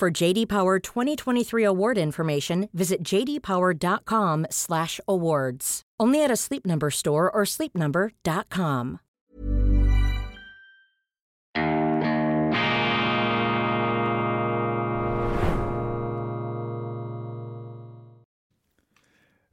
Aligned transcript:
For 0.00 0.10
JD 0.10 0.48
Power 0.48 0.78
2023 0.78 1.62
award 1.62 1.98
information, 1.98 2.70
visit 2.72 3.02
jdpower.com/awards. 3.04 5.82
Only 6.00 6.24
at 6.24 6.30
a 6.30 6.36
Sleep 6.36 6.64
Number 6.64 6.90
store 6.90 7.30
or 7.30 7.42
sleepnumber.com. 7.44 9.00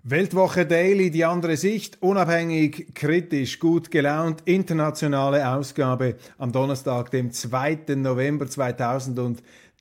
Weltwoche 0.09 0.65
Daily, 0.65 1.11
die 1.11 1.25
andere 1.25 1.57
Sicht, 1.57 2.01
unabhängig, 2.01 2.95
kritisch, 2.95 3.59
gut 3.59 3.91
gelaunt, 3.91 4.41
internationale 4.45 5.49
Ausgabe 5.49 6.15
am 6.37 6.53
Donnerstag, 6.53 7.11
dem 7.11 7.33
2. 7.33 7.97
November 7.97 8.47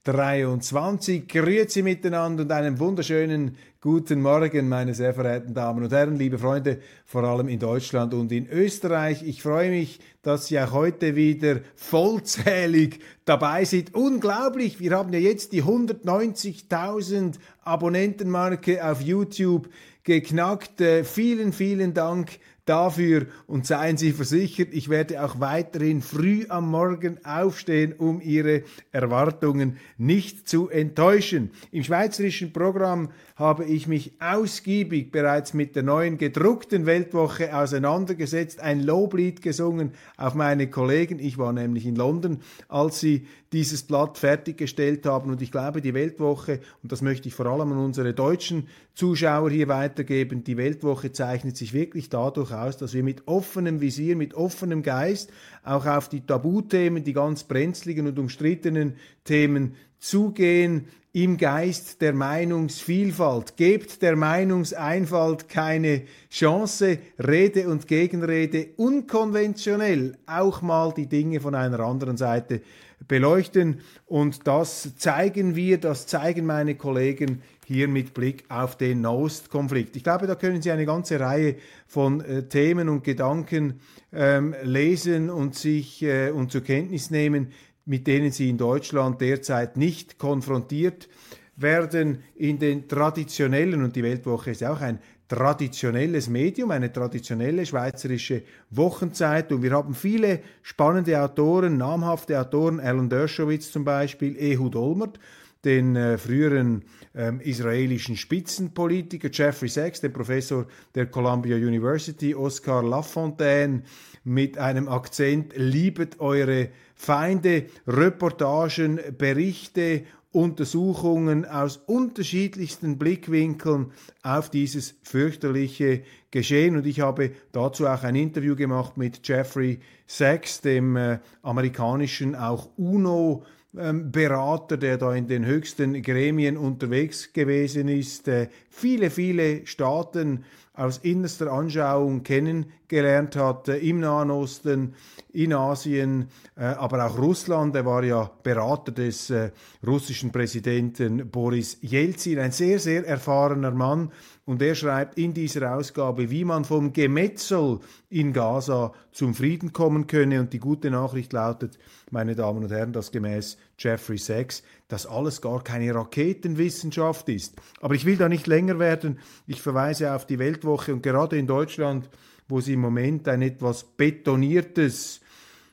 2023. 0.07 1.27
Grüezi 1.27 1.83
miteinander 1.83 2.45
und 2.45 2.53
einen 2.53 2.79
wunderschönen 2.79 3.57
guten 3.81 4.23
Morgen, 4.23 4.69
meine 4.69 4.95
sehr 4.95 5.13
verehrten 5.13 5.53
Damen 5.53 5.83
und 5.83 5.93
Herren, 5.93 6.15
liebe 6.15 6.39
Freunde, 6.39 6.79
vor 7.05 7.25
allem 7.25 7.49
in 7.49 7.59
Deutschland 7.59 8.15
und 8.15 8.31
in 8.31 8.49
Österreich. 8.49 9.25
Ich 9.25 9.43
freue 9.43 9.71
mich, 9.71 9.99
dass 10.23 10.47
Sie 10.47 10.61
auch 10.61 10.71
heute 10.71 11.17
wieder 11.17 11.61
vollzählig 11.75 13.01
dabei 13.25 13.65
sind. 13.65 13.95
Unglaublich, 13.95 14.79
wir 14.79 14.93
haben 14.93 15.13
ja 15.13 15.19
jetzt 15.19 15.53
die 15.53 15.65
190.000 15.65 17.35
Abonnentenmarke 17.65 18.89
auf 18.89 19.01
YouTube 19.01 19.69
geknackt. 20.05 20.81
Äh, 20.81 21.03
vielen, 21.03 21.53
vielen 21.53 21.95
Dank 21.95 22.39
dafür 22.67 23.27
und 23.47 23.67
seien 23.67 23.97
Sie 23.97 24.13
versichert, 24.13 24.69
ich 24.73 24.91
werde 24.91 25.25
auch 25.25 25.41
weiterhin 25.41 26.03
früh 26.03 26.45
am 26.49 26.71
Morgen 26.71 27.25
aufstehen, 27.25 27.95
um 27.97 28.21
Ihre 28.21 28.65
Erwartungen 28.93 29.79
nicht 29.97 30.49
zu 30.49 30.69
enttäuschen. 30.69 31.51
Im 31.71 31.85
schweizerischen 31.85 32.53
Programm 32.53 33.11
habe 33.37 33.65
ich 33.65 33.87
mich 33.87 34.21
ausgiebig 34.21 35.13
bereits 35.13 35.55
mit 35.55 35.77
der 35.77 35.85
neuen 35.85 36.19
gedruckten 36.19 36.87
Weltwoche 36.87 37.57
auseinandergesetzt, 37.57 38.61
ein 38.61 38.81
Loblied 38.81 39.43
gesungen 39.43 39.93
auf 40.17 40.35
meine 40.35 40.69
Kollegen. 40.69 41.19
Ich 41.19 41.39
war 41.39 41.53
nämlich 41.53 41.87
in 41.87 41.97
London, 41.97 42.41
als 42.69 43.01
sie 43.01 43.27
dieses 43.53 43.85
Blatt 43.85 44.19
fertiggestellt 44.19 45.07
haben 45.07 45.31
und 45.31 45.41
ich 45.41 45.53
glaube, 45.53 45.81
die 45.81 45.95
Weltwoche, 45.95 46.61
und 46.83 46.91
das 46.93 47.01
möchte 47.01 47.29
ich 47.29 47.35
vor 47.35 47.47
allem 47.47 47.73
an 47.73 47.79
unsere 47.79 48.13
deutschen 48.13 48.69
Zuschauer 48.97 49.51
hier 49.51 49.69
weitergeben, 49.69 50.43
die 50.43 50.57
Weltwoche 50.57 51.13
zeichnet 51.13 51.55
sich 51.55 51.75
wirklich 51.75 52.09
dadurch 52.09 52.51
aus, 52.53 52.79
dass 52.79 52.95
wir 52.95 53.03
mit 53.03 53.29
offenem 53.29 53.83
Visier, 53.83 54.17
mit 54.17 54.33
offenem 54.33 54.83
Geist 54.83 55.31
auch 55.63 55.85
auf 55.85 56.09
die 56.09 56.25
Tabuthemen, 56.25 57.05
die 57.05 57.13
ganz 57.13 57.45
brenzligen 57.45 58.07
und 58.07 58.19
umstrittenen 58.19 58.97
Themen 59.25 59.75
zugehen, 59.99 60.87
im 61.13 61.37
Geist 61.37 62.01
der 62.01 62.15
Meinungsvielfalt. 62.15 63.57
Gebt 63.57 64.01
der 64.01 64.17
Meinungseinfalt 64.17 65.49
keine 65.51 66.03
Chance, 66.31 66.99
Rede 67.19 67.69
und 67.69 67.87
Gegenrede 67.87 68.69
unkonventionell. 68.77 70.17
Auch 70.27 70.63
mal 70.63 70.93
die 70.95 71.07
Dinge 71.07 71.41
von 71.41 71.55
einer 71.55 71.81
anderen 71.81 72.17
Seite 72.17 72.63
beleuchten. 73.07 73.81
Und 74.07 74.47
das 74.47 74.97
zeigen 74.97 75.57
wir, 75.57 75.79
das 75.79 76.07
zeigen 76.07 76.47
meine 76.47 76.75
Kollegen 76.75 77.43
hier 77.67 77.89
mit 77.89 78.15
Blick 78.15 78.45
auf 78.49 78.77
den 78.77 79.01
Nahostkonflikt. 79.01 79.97
Ich 79.97 80.05
glaube, 80.05 80.27
da 80.27 80.35
können 80.35 80.63
Sie 80.63 80.71
eine 80.71 80.87
ganze 80.87 81.19
Reihe 81.19 81.57
von 81.87 82.21
äh, 82.21 82.45
Themen 82.45 82.89
und 82.89 83.05
Gedanken 83.05 83.81
ähm, 84.13 84.55
lesen 84.63 85.31
und 85.31 85.55
sich 85.55 86.03
äh, 86.03 86.31
und 86.31 86.53
zur 86.53 86.63
Kenntnis 86.63 87.11
nehmen, 87.11 87.53
mit 87.85 88.07
denen 88.07 88.33
sie 88.33 88.51
in 88.51 88.59
Deutschland 88.59 89.21
derzeit 89.21 89.77
nicht 89.77 90.19
konfrontiert 90.19 91.09
werden 91.57 92.19
in 92.35 92.59
den 92.59 92.89
traditionellen, 92.89 93.83
und 93.83 93.97
die 93.97 94.03
Weltwoche 94.03 94.51
ist 94.51 94.63
auch 94.63 94.81
ein 94.81 94.99
traditionelles 95.29 96.29
Medium, 96.29 96.71
eine 96.71 96.93
traditionelle 96.93 97.67
schweizerische 97.67 98.43
Wochenzeitung. 98.71 99.63
Wir 99.63 99.73
haben 99.73 99.95
viele 99.95 100.41
spannende 100.63 101.21
Autoren, 101.21 101.77
namhafte 101.77 102.41
Autoren, 102.41 102.81
Alan 102.81 103.09
Dershowitz 103.09 103.73
zum 103.73 103.85
Beispiel, 103.85 104.37
Ehud 104.37 104.77
Olmert, 104.77 105.19
den 105.65 105.97
äh, 105.97 106.17
früheren 106.17 106.85
ähm, 107.15 107.41
israelischen 107.41 108.17
Spitzenpolitiker 108.17 109.29
Jeffrey 109.33 109.69
Sachs, 109.69 110.01
den 110.01 110.13
Professor 110.13 110.67
der 110.95 111.07
Columbia 111.07 111.57
University, 111.57 112.35
Oscar 112.35 112.85
Lafontaine 112.85 113.83
mit 114.23 114.59
einem 114.59 114.89
Akzent, 114.89 115.55
liebet 115.57 116.21
eure 116.21 116.69
Feinde, 116.95 117.67
Reportagen, 117.87 119.01
Berichte, 119.19 120.05
Untersuchungen 120.37 121.47
aus 121.47 121.79
unterschiedlichsten 121.87 122.99
Blickwinkeln 122.99 123.93
auf 124.23 124.51
dieses 124.51 124.95
fürchterliche 125.03 126.03
Geschehen. 126.31 126.77
Und 126.77 126.87
ich 126.87 127.01
habe 127.01 127.31
dazu 127.53 127.87
auch 127.87 128.03
ein 128.03 128.17
Interview 128.17 128.55
gemacht 128.55 128.99
mit 128.99 129.27
Jeffrey 129.27 129.81
Sachs, 130.07 130.61
dem 130.61 130.95
äh, 130.97 131.21
amerikanischen 131.43 132.35
auch 132.35 132.69
UNO 132.77 133.45
Berater, 133.73 134.79
der 134.79 134.97
da 134.97 135.15
in 135.15 135.27
den 135.27 135.45
höchsten 135.45 136.01
Gremien 136.01 136.57
unterwegs 136.57 137.35
gewesen 137.35 137.89
ist, 137.89 138.31
viele, 138.71 139.11
viele 139.11 139.67
Staaten 139.67 140.45
aus 140.77 140.99
innerster 140.99 141.51
Anschauung 141.51 142.23
kennengelernt 142.23 143.35
hat, 143.37 143.69
äh, 143.69 143.79
im 143.79 144.01
Nahen 144.01 144.31
Osten, 144.31 144.95
in 145.33 145.53
Asien, 145.53 146.29
äh, 146.57 146.65
aber 146.65 147.07
auch 147.07 147.19
Russland. 147.19 147.75
Er 147.75 147.87
war 147.87 148.05
ja 148.05 148.31
Berater 148.43 148.93
des 148.93 149.31
äh, 149.31 149.51
russischen 149.87 150.33
Präsidenten 150.33 151.31
Boris 151.31 151.79
Jelzin, 151.81 152.39
ein 152.39 152.53
sehr, 152.53 152.79
sehr 152.79 153.07
erfahrener 153.07 153.71
Mann. 153.71 154.13
Und 154.47 154.63
er 154.63 154.77
schreibt 154.77 155.19
in 155.19 155.35
dieser 155.35 155.75
Ausgabe, 155.75 156.31
wie 156.31 156.45
man 156.45 156.65
vom 156.65 156.93
Gemetzel 156.93 157.81
in 158.09 158.33
Gaza 158.33 158.93
zum 159.11 159.35
Frieden 159.35 159.73
kommen 159.73 160.07
könne. 160.07 160.39
Und 160.39 160.53
die 160.53 160.61
gute 160.61 160.89
Nachricht 160.89 161.33
lautet, 161.33 161.79
meine 162.13 162.37
Damen 162.37 162.63
und 162.63 162.71
Herren, 162.71 162.93
dass 162.93 163.11
gemäß 163.11 163.59
Jeffrey 163.77 164.19
Sachs 164.19 164.63
das 164.87 165.05
alles 165.05 165.43
gar 165.43 165.65
keine 165.65 165.93
Raketenwissenschaft 165.93 167.29
ist. 167.29 167.57
Aber 167.81 167.97
ich 167.97 168.05
will 168.05 168.17
da 168.17 168.29
nicht 168.29 168.47
länger 168.47 168.79
werden. 168.79 169.19
Ich 169.49 169.61
verweise 169.61 170.15
auf 170.15 170.27
die 170.27 170.39
Weltwoche 170.39 170.95
und 170.95 171.03
gerade 171.03 171.37
in 171.37 171.49
Deutschland, 171.49 172.09
wo 172.47 172.61
sie 172.61 172.75
im 172.75 172.81
Moment 172.81 173.27
ein 173.27 173.43
etwas 173.43 173.83
betoniertes, 173.83 175.23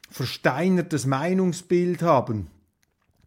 versteinertes 0.10 1.06
Meinungsbild 1.06 2.02
haben, 2.02 2.48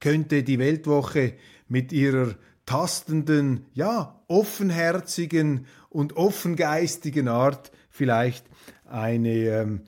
könnte 0.01 0.43
die 0.43 0.59
Weltwoche 0.59 1.35
mit 1.69 1.93
ihrer 1.93 2.35
tastenden, 2.67 3.65
ja, 3.75 4.21
offenherzigen 4.29 5.67
und 5.89 6.17
offengeistigen 6.17 7.29
Art 7.29 7.73
vielleicht 7.91 8.45
eine, 8.85 9.31
ähm, 9.31 9.81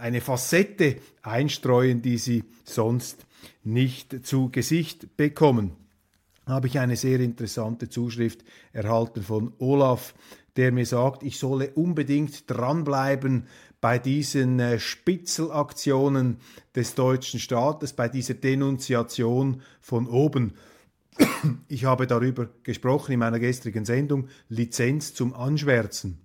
eine 0.00 0.20
Facette 0.20 0.96
einstreuen, 1.22 2.02
die 2.02 2.18
sie 2.18 2.44
sonst 2.64 3.26
nicht 3.62 4.26
zu 4.26 4.50
Gesicht 4.50 5.16
bekommen. 5.16 5.72
Habe 6.46 6.66
ich 6.66 6.78
eine 6.78 6.96
sehr 6.96 7.20
interessante 7.20 7.88
Zuschrift 7.88 8.42
erhalten 8.72 9.22
von 9.22 9.52
Olaf, 9.58 10.14
der 10.56 10.72
mir 10.72 10.86
sagt, 10.86 11.22
ich 11.22 11.38
solle 11.38 11.70
unbedingt 11.70 12.50
dranbleiben 12.50 13.46
bei 13.80 13.98
diesen 13.98 14.58
äh, 14.58 14.78
Spitzelaktionen 14.78 16.38
des 16.74 16.94
deutschen 16.94 17.40
Staates, 17.40 17.92
bei 17.92 18.08
dieser 18.08 18.34
Denunziation 18.34 19.62
von 19.80 20.06
oben. 20.06 20.54
Ich 21.68 21.84
habe 21.84 22.06
darüber 22.06 22.48
gesprochen 22.62 23.12
in 23.12 23.20
meiner 23.20 23.38
gestrigen 23.38 23.84
Sendung 23.84 24.28
Lizenz 24.48 25.14
zum 25.14 25.34
Anschwärzen. 25.34 26.18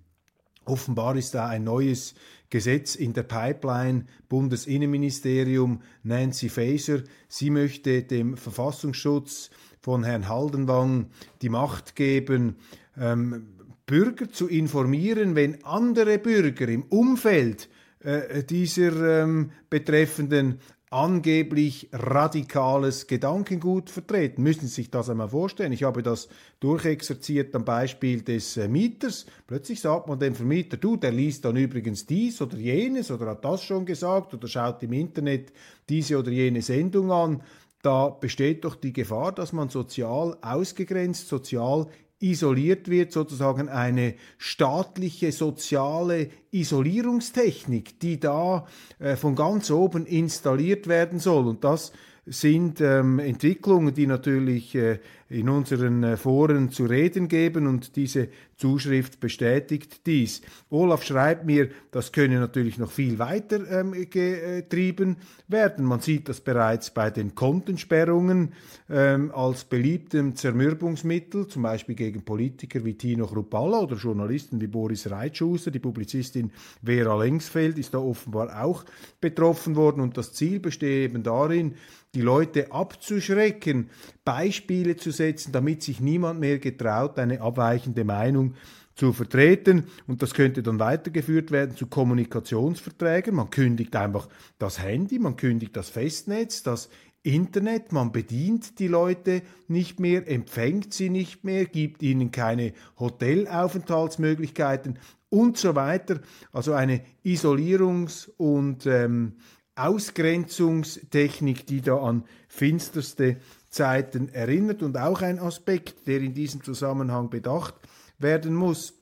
Offenbar 0.64 1.16
ist 1.16 1.34
da 1.34 1.46
ein 1.46 1.64
neues 1.64 2.14
Gesetz 2.50 2.94
in 2.94 3.12
der 3.12 3.22
Pipeline, 3.22 4.06
Bundesinnenministerium, 4.28 5.82
Nancy 6.02 6.48
Faeser. 6.48 7.02
Sie 7.28 7.50
möchte 7.50 8.02
dem 8.02 8.36
Verfassungsschutz 8.36 9.50
von 9.80 10.04
Herrn 10.04 10.28
Haldenwang 10.28 11.10
die 11.42 11.48
Macht 11.48 11.94
geben, 11.94 12.56
ähm, 12.98 13.46
Bürger 13.86 14.28
zu 14.30 14.48
informieren, 14.48 15.36
wenn 15.36 15.64
andere 15.64 16.18
Bürger 16.18 16.68
im 16.68 16.82
Umfeld 16.82 17.68
äh, 18.00 18.42
dieser 18.42 19.22
ähm, 19.22 19.52
betreffenden 19.70 20.60
angeblich 20.90 21.88
radikales 21.92 23.08
Gedankengut 23.08 23.90
vertreten. 23.90 24.42
Müssen 24.42 24.68
Sie 24.68 24.74
sich 24.74 24.90
das 24.90 25.10
einmal 25.10 25.28
vorstellen. 25.28 25.72
Ich 25.72 25.82
habe 25.82 26.02
das 26.02 26.28
durchexerziert 26.60 27.54
am 27.56 27.64
Beispiel 27.64 28.22
des 28.22 28.56
äh, 28.56 28.68
Mieters. 28.68 29.26
Plötzlich 29.46 29.80
sagt 29.80 30.06
man 30.06 30.20
dem 30.20 30.34
Vermieter, 30.34 30.76
du, 30.76 30.96
der 30.96 31.10
liest 31.10 31.44
dann 31.44 31.56
übrigens 31.56 32.06
dies 32.06 32.40
oder 32.40 32.56
jenes 32.56 33.10
oder 33.10 33.26
hat 33.26 33.44
das 33.44 33.64
schon 33.64 33.84
gesagt 33.84 34.32
oder 34.32 34.46
schaut 34.46 34.82
im 34.84 34.92
Internet 34.92 35.52
diese 35.88 36.18
oder 36.18 36.30
jene 36.30 36.62
Sendung 36.62 37.10
an. 37.10 37.42
Da 37.82 38.08
besteht 38.08 38.64
doch 38.64 38.76
die 38.76 38.92
Gefahr, 38.92 39.32
dass 39.32 39.52
man 39.52 39.68
sozial 39.68 40.36
ausgegrenzt, 40.40 41.28
sozial 41.28 41.88
isoliert 42.18 42.88
wird, 42.88 43.12
sozusagen 43.12 43.68
eine 43.68 44.14
staatliche 44.38 45.32
soziale 45.32 46.30
Isolierungstechnik, 46.50 48.00
die 48.00 48.18
da 48.18 48.66
äh, 48.98 49.16
von 49.16 49.34
ganz 49.34 49.70
oben 49.70 50.06
installiert 50.06 50.86
werden 50.86 51.18
soll. 51.18 51.46
Und 51.46 51.64
das 51.64 51.92
sind 52.24 52.80
ähm, 52.80 53.18
Entwicklungen, 53.18 53.94
die 53.94 54.06
natürlich 54.06 54.74
äh, 54.74 54.98
in 55.28 55.48
unseren 55.48 56.02
äh, 56.04 56.16
Foren 56.16 56.70
zu 56.70 56.84
reden 56.84 57.28
geben 57.28 57.66
und 57.66 57.96
diese 57.96 58.28
Zuschrift 58.56 59.18
bestätigt 59.20 60.06
dies. 60.06 60.40
Olaf 60.70 61.02
schreibt 61.02 61.44
mir, 61.44 61.68
das 61.90 62.12
könne 62.12 62.38
natürlich 62.38 62.78
noch 62.78 62.90
viel 62.90 63.18
weiter 63.18 63.68
ähm, 63.70 63.92
getrieben 64.08 65.16
werden. 65.48 65.84
Man 65.84 66.00
sieht 66.00 66.28
das 66.28 66.40
bereits 66.40 66.90
bei 66.90 67.10
den 67.10 67.34
Kontensperrungen 67.34 68.52
ähm, 68.88 69.32
als 69.34 69.64
beliebtem 69.64 70.36
Zermürbungsmittel, 70.36 71.48
zum 71.48 71.62
Beispiel 71.62 71.96
gegen 71.96 72.24
Politiker 72.24 72.84
wie 72.84 72.94
Tino 72.94 73.26
Chrupalla 73.26 73.80
oder 73.80 73.96
Journalisten 73.96 74.60
wie 74.60 74.68
Boris 74.68 75.10
Reitschuster. 75.10 75.70
Die 75.70 75.80
Publizistin 75.80 76.52
Vera 76.84 77.16
Lengsfeld 77.22 77.78
ist 77.78 77.94
da 77.94 77.98
offenbar 77.98 78.62
auch 78.62 78.84
betroffen 79.20 79.76
worden 79.76 80.00
und 80.00 80.16
das 80.16 80.32
Ziel 80.32 80.60
besteht 80.60 81.10
eben 81.10 81.22
darin, 81.22 81.74
die 82.14 82.22
Leute 82.22 82.72
abzuschrecken, 82.72 83.90
Beispiele 84.26 84.96
zu 84.96 85.12
setzen, 85.12 85.52
damit 85.52 85.84
sich 85.84 86.00
niemand 86.00 86.40
mehr 86.40 86.58
getraut, 86.58 87.16
eine 87.18 87.40
abweichende 87.40 88.04
Meinung 88.04 88.54
zu 88.96 89.12
vertreten. 89.12 89.84
Und 90.08 90.20
das 90.20 90.34
könnte 90.34 90.64
dann 90.64 90.80
weitergeführt 90.80 91.52
werden 91.52 91.76
zu 91.76 91.86
Kommunikationsverträgen. 91.86 93.36
Man 93.36 93.50
kündigt 93.50 93.94
einfach 93.94 94.28
das 94.58 94.82
Handy, 94.82 95.20
man 95.20 95.36
kündigt 95.36 95.76
das 95.76 95.90
Festnetz, 95.90 96.64
das 96.64 96.88
Internet, 97.22 97.92
man 97.92 98.10
bedient 98.10 98.80
die 98.80 98.88
Leute 98.88 99.42
nicht 99.68 100.00
mehr, 100.00 100.28
empfängt 100.28 100.92
sie 100.92 101.10
nicht 101.10 101.44
mehr, 101.44 101.66
gibt 101.66 102.02
ihnen 102.02 102.32
keine 102.32 102.72
Hotelaufenthaltsmöglichkeiten 102.98 104.98
und 105.28 105.56
so 105.56 105.76
weiter. 105.76 106.18
Also 106.52 106.72
eine 106.72 107.02
Isolierungs- 107.24 108.28
und 108.36 108.86
ähm, 108.86 109.34
Ausgrenzungstechnik, 109.76 111.66
die 111.66 111.82
da 111.82 111.98
an 111.98 112.24
finsterste 112.48 113.36
Zeiten 113.76 114.30
erinnert 114.30 114.82
und 114.82 114.96
auch 114.96 115.20
ein 115.20 115.38
Aspekt, 115.38 116.06
der 116.06 116.20
in 116.20 116.32
diesem 116.32 116.64
Zusammenhang 116.64 117.28
bedacht 117.28 117.74
werden 118.18 118.54
muss. 118.54 118.94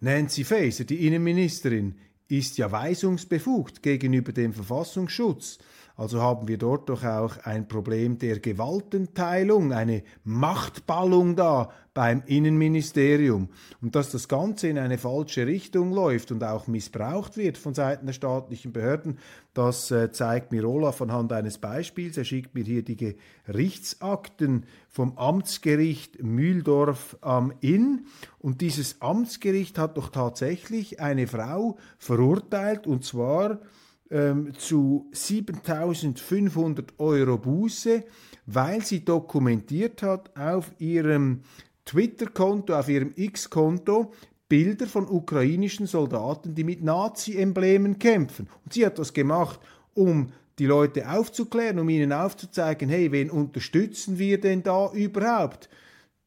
Nancy 0.00 0.42
Faeser, 0.42 0.84
die 0.84 1.06
Innenministerin, 1.06 1.96
ist 2.28 2.56
ja 2.56 2.72
weisungsbefugt 2.72 3.82
gegenüber 3.82 4.32
dem 4.32 4.54
Verfassungsschutz. 4.54 5.58
Also 5.96 6.20
haben 6.20 6.46
wir 6.46 6.58
dort 6.58 6.90
doch 6.90 7.04
auch 7.04 7.38
ein 7.44 7.68
Problem 7.68 8.18
der 8.18 8.38
Gewaltenteilung, 8.38 9.72
eine 9.72 10.02
Machtballung 10.24 11.36
da 11.36 11.70
beim 11.94 12.22
Innenministerium. 12.26 13.48
Und 13.80 13.94
dass 13.94 14.10
das 14.10 14.28
Ganze 14.28 14.68
in 14.68 14.76
eine 14.76 14.98
falsche 14.98 15.46
Richtung 15.46 15.92
läuft 15.92 16.30
und 16.30 16.44
auch 16.44 16.66
missbraucht 16.66 17.38
wird 17.38 17.56
von 17.56 17.72
Seiten 17.72 18.04
der 18.04 18.12
staatlichen 18.12 18.72
Behörden, 18.72 19.18
das 19.54 19.90
äh, 19.90 20.12
zeigt 20.12 20.52
mir 20.52 20.68
Olaf 20.68 21.00
anhand 21.00 21.32
eines 21.32 21.56
Beispiels. 21.56 22.18
Er 22.18 22.24
schickt 22.24 22.54
mir 22.54 22.64
hier 22.64 22.82
die 22.82 23.16
Gerichtsakten 23.46 24.66
vom 24.90 25.16
Amtsgericht 25.16 26.22
Mühldorf 26.22 27.16
am 27.22 27.54
Inn. 27.60 28.04
Und 28.38 28.60
dieses 28.60 29.00
Amtsgericht 29.00 29.78
hat 29.78 29.96
doch 29.96 30.10
tatsächlich 30.10 31.00
eine 31.00 31.26
Frau 31.26 31.78
verurteilt, 31.96 32.86
und 32.86 33.02
zwar 33.02 33.60
ähm, 34.10 34.52
zu 34.56 35.08
7500 35.12 36.94
Euro 36.98 37.38
Buße, 37.38 38.04
weil 38.46 38.82
sie 38.82 39.04
dokumentiert 39.04 40.02
hat 40.02 40.36
auf 40.36 40.72
ihrem 40.78 41.42
Twitter-Konto, 41.84 42.74
auf 42.74 42.88
ihrem 42.88 43.12
X-Konto 43.14 44.12
Bilder 44.48 44.86
von 44.86 45.08
ukrainischen 45.08 45.86
Soldaten, 45.86 46.54
die 46.54 46.64
mit 46.64 46.82
Nazi-Emblemen 46.82 47.98
kämpfen. 47.98 48.48
Und 48.64 48.72
sie 48.74 48.86
hat 48.86 48.98
das 48.98 49.12
gemacht, 49.12 49.58
um 49.94 50.28
die 50.58 50.66
Leute 50.66 51.10
aufzuklären, 51.10 51.78
um 51.78 51.88
ihnen 51.88 52.12
aufzuzeigen, 52.12 52.88
hey, 52.88 53.10
wen 53.12 53.30
unterstützen 53.30 54.18
wir 54.18 54.40
denn 54.40 54.62
da 54.62 54.92
überhaupt? 54.92 55.68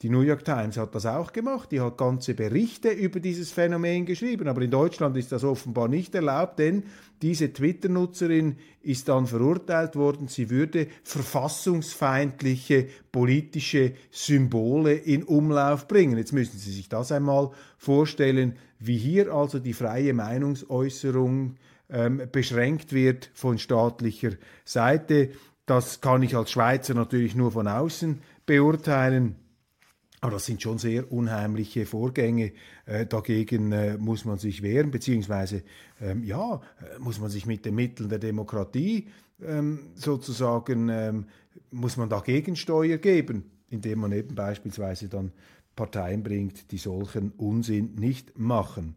Die 0.01 0.09
New 0.09 0.21
York 0.21 0.45
Times 0.45 0.77
hat 0.77 0.95
das 0.95 1.05
auch 1.05 1.33
gemacht, 1.33 1.73
die 1.73 1.81
hat 1.81 1.97
ganze 1.97 2.33
Berichte 2.33 2.87
über 2.87 3.19
dieses 3.19 3.51
Phänomen 3.51 4.05
geschrieben, 4.05 4.47
aber 4.47 4.61
in 4.61 4.71
Deutschland 4.71 5.17
ist 5.17 5.33
das 5.33 5.43
offenbar 5.43 5.89
nicht 5.89 6.15
erlaubt, 6.15 6.57
denn 6.59 6.83
diese 7.21 7.51
Twitter-Nutzerin 7.51 8.55
ist 8.81 9.09
dann 9.09 9.27
verurteilt 9.27 9.97
worden, 9.97 10.29
sie 10.29 10.49
würde 10.49 10.87
verfassungsfeindliche 11.03 12.87
politische 13.11 13.91
Symbole 14.09 14.93
in 14.93 15.23
Umlauf 15.23 15.89
bringen. 15.89 16.17
Jetzt 16.17 16.31
müssen 16.31 16.57
Sie 16.57 16.71
sich 16.71 16.87
das 16.87 17.11
einmal 17.11 17.51
vorstellen, 17.77 18.55
wie 18.79 18.97
hier 18.97 19.33
also 19.33 19.59
die 19.59 19.73
freie 19.73 20.13
Meinungsäußerung 20.13 21.55
ähm, 21.89 22.21
beschränkt 22.31 22.93
wird 22.93 23.31
von 23.33 23.57
staatlicher 23.57 24.31
Seite. 24.63 25.31
Das 25.65 25.99
kann 25.99 26.23
ich 26.23 26.37
als 26.37 26.51
Schweizer 26.51 26.93
natürlich 26.93 27.35
nur 27.35 27.51
von 27.51 27.67
außen 27.67 28.21
beurteilen. 28.45 29.35
Aber 30.21 30.33
das 30.33 30.45
sind 30.45 30.61
schon 30.61 30.77
sehr 30.77 31.11
unheimliche 31.11 31.85
Vorgänge. 31.85 32.51
Äh, 32.85 33.05
dagegen 33.05 33.71
äh, 33.71 33.97
muss 33.97 34.25
man 34.25 34.37
sich 34.37 34.61
wehren, 34.61 34.91
beziehungsweise 34.91 35.63
ähm, 36.01 36.23
ja, 36.23 36.55
äh, 36.55 36.99
muss 36.99 37.19
man 37.19 37.29
sich 37.29 37.45
mit 37.45 37.65
den 37.65 37.75
Mitteln 37.75 38.09
der 38.09 38.19
Demokratie 38.19 39.07
ähm, 39.45 39.91
sozusagen, 39.95 40.89
ähm, 40.89 41.25
muss 41.71 41.97
man 41.97 42.09
dagegen 42.09 42.55
Steuer 42.55 42.97
geben, 42.97 43.49
indem 43.69 43.99
man 43.99 44.11
eben 44.11 44.35
beispielsweise 44.35 45.07
dann 45.07 45.31
Parteien 45.75 46.23
bringt, 46.23 46.71
die 46.71 46.77
solchen 46.77 47.31
Unsinn 47.37 47.95
nicht 47.95 48.37
machen. 48.37 48.95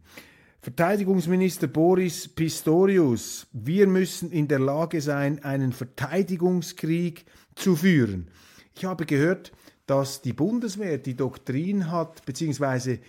Verteidigungsminister 0.59 1.67
Boris 1.67 2.27
Pistorius, 2.27 3.47
wir 3.51 3.87
müssen 3.87 4.31
in 4.31 4.47
der 4.47 4.59
Lage 4.59 5.01
sein, 5.01 5.43
einen 5.43 5.73
Verteidigungskrieg 5.73 7.25
zu 7.55 7.75
führen. 7.75 8.27
Ich 8.75 8.85
habe 8.85 9.05
gehört, 9.05 9.51
dass 9.85 10.21
die 10.21 10.33
Bundeswehr 10.33 10.97
die 10.97 11.15
Doktrin 11.15 11.91
hat, 11.91 12.25
beziehungsweise 12.25 12.99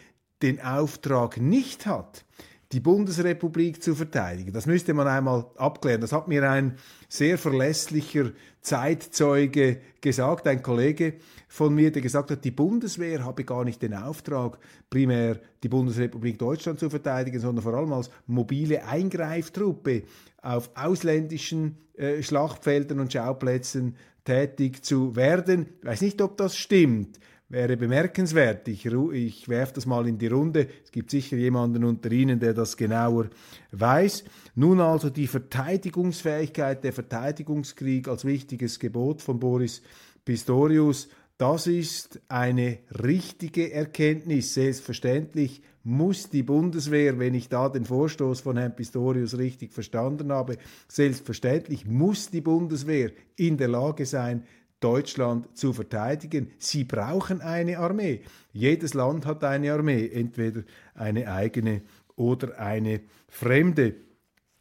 den 0.43 0.61
Auftrag 0.61 1.41
nicht 1.41 1.87
hat, 1.87 2.25
die 2.73 2.81
Bundesrepublik 2.81 3.83
zu 3.83 3.95
verteidigen. 3.95 4.53
Das 4.53 4.67
müsste 4.67 4.95
man 4.95 5.07
einmal 5.07 5.47
abklären. 5.57 6.01
Das 6.01 6.13
hat 6.13 6.27
mir 6.27 6.51
ein 6.51 6.77
sehr 7.09 7.39
verlässlicher 7.39 8.33
Zeitzeuge 8.61 9.81
gesagt, 10.01 10.49
ein 10.49 10.63
Kollege 10.63 11.15
von 11.47 11.73
mir, 11.73 11.93
der 11.93 12.03
gesagt 12.03 12.33
hat, 12.33 12.45
die 12.45 12.51
Bundeswehr 12.51 13.25
habe 13.25 13.45
gar 13.45 13.65
nicht 13.65 13.81
den 13.81 13.95
Auftrag, 13.95 14.59
primär 14.91 15.39
die 15.63 15.69
Bundesrepublik 15.69 16.39
Deutschland 16.39 16.81
zu 16.81 16.91
verteidigen, 16.91 17.39
sondern 17.39 17.63
vor 17.63 17.75
allem 17.75 17.93
als 17.93 18.11
mobile 18.27 18.85
Eingreiftruppe 18.85 20.03
auf 20.43 20.71
ausländischen 20.75 21.77
äh, 21.95 22.23
Schlachtfeldern 22.23 22.99
und 22.99 23.13
Schauplätzen 23.13 23.97
tätig 24.25 24.85
zu 24.85 25.15
werden. 25.17 25.67
Ich 25.81 25.87
weiß 25.87 26.01
nicht, 26.01 26.21
ob 26.23 26.37
das 26.37 26.57
stimmt. 26.57 27.19
Wäre 27.51 27.77
bemerkenswert. 27.77 28.67
Ich, 28.69 28.87
ich 28.87 29.49
werfe 29.49 29.75
das 29.75 29.87
mal 29.87 30.09
in 30.09 30.19
die 30.19 30.29
Runde. 30.29 30.67
Es 30.83 30.91
gibt 30.91 31.11
sicher 31.11 31.37
jemanden 31.37 31.85
unter 31.85 32.11
Ihnen, 32.11 32.41
der 32.41 32.55
das 32.55 32.77
genauer 32.77 33.29
weiß. 33.71 34.25
Nun 34.55 34.81
also 34.81 35.11
die 35.11 35.27
Verteidigungsfähigkeit, 35.27 36.83
der 36.83 36.93
Verteidigungskrieg 36.93 38.09
als 38.09 38.25
wichtiges 38.25 38.79
Gebot 38.81 39.21
von 39.21 39.39
Boris 39.39 39.83
Pistorius. 40.25 41.09
Das 41.37 41.67
ist 41.67 42.21
eine 42.29 42.79
richtige 43.03 43.73
Erkenntnis. 43.73 44.55
Selbstverständlich 44.55 45.63
muss 45.83 46.31
die 46.31 46.45
Bundeswehr, 46.45 47.19
wenn 47.19 47.35
ich 47.35 47.49
da 47.49 47.69
den 47.69 47.85
Vorstoß 47.85 48.41
von 48.41 48.57
Herrn 48.57 48.77
Pistorius 48.77 49.37
richtig 49.37 49.73
verstanden 49.73 50.31
habe, 50.31 50.59
selbstverständlich 50.87 51.87
muss 51.87 52.31
die 52.31 52.41
Bundeswehr 52.41 53.11
in 53.35 53.57
der 53.57 53.67
Lage 53.67 54.07
sein, 54.07 54.45
Deutschland 54.79 55.57
zu 55.57 55.73
verteidigen. 55.73 56.53
Sie 56.59 56.85
brauchen 56.85 57.41
eine 57.41 57.79
Armee. 57.79 58.21
Jedes 58.53 58.95
Land 58.95 59.27
hat 59.27 59.43
eine 59.43 59.73
Armee, 59.73 60.07
entweder 60.07 60.63
eine 60.95 61.29
eigene 61.29 61.83
oder 62.15 62.61
eine 62.61 63.01
fremde. 63.29 63.97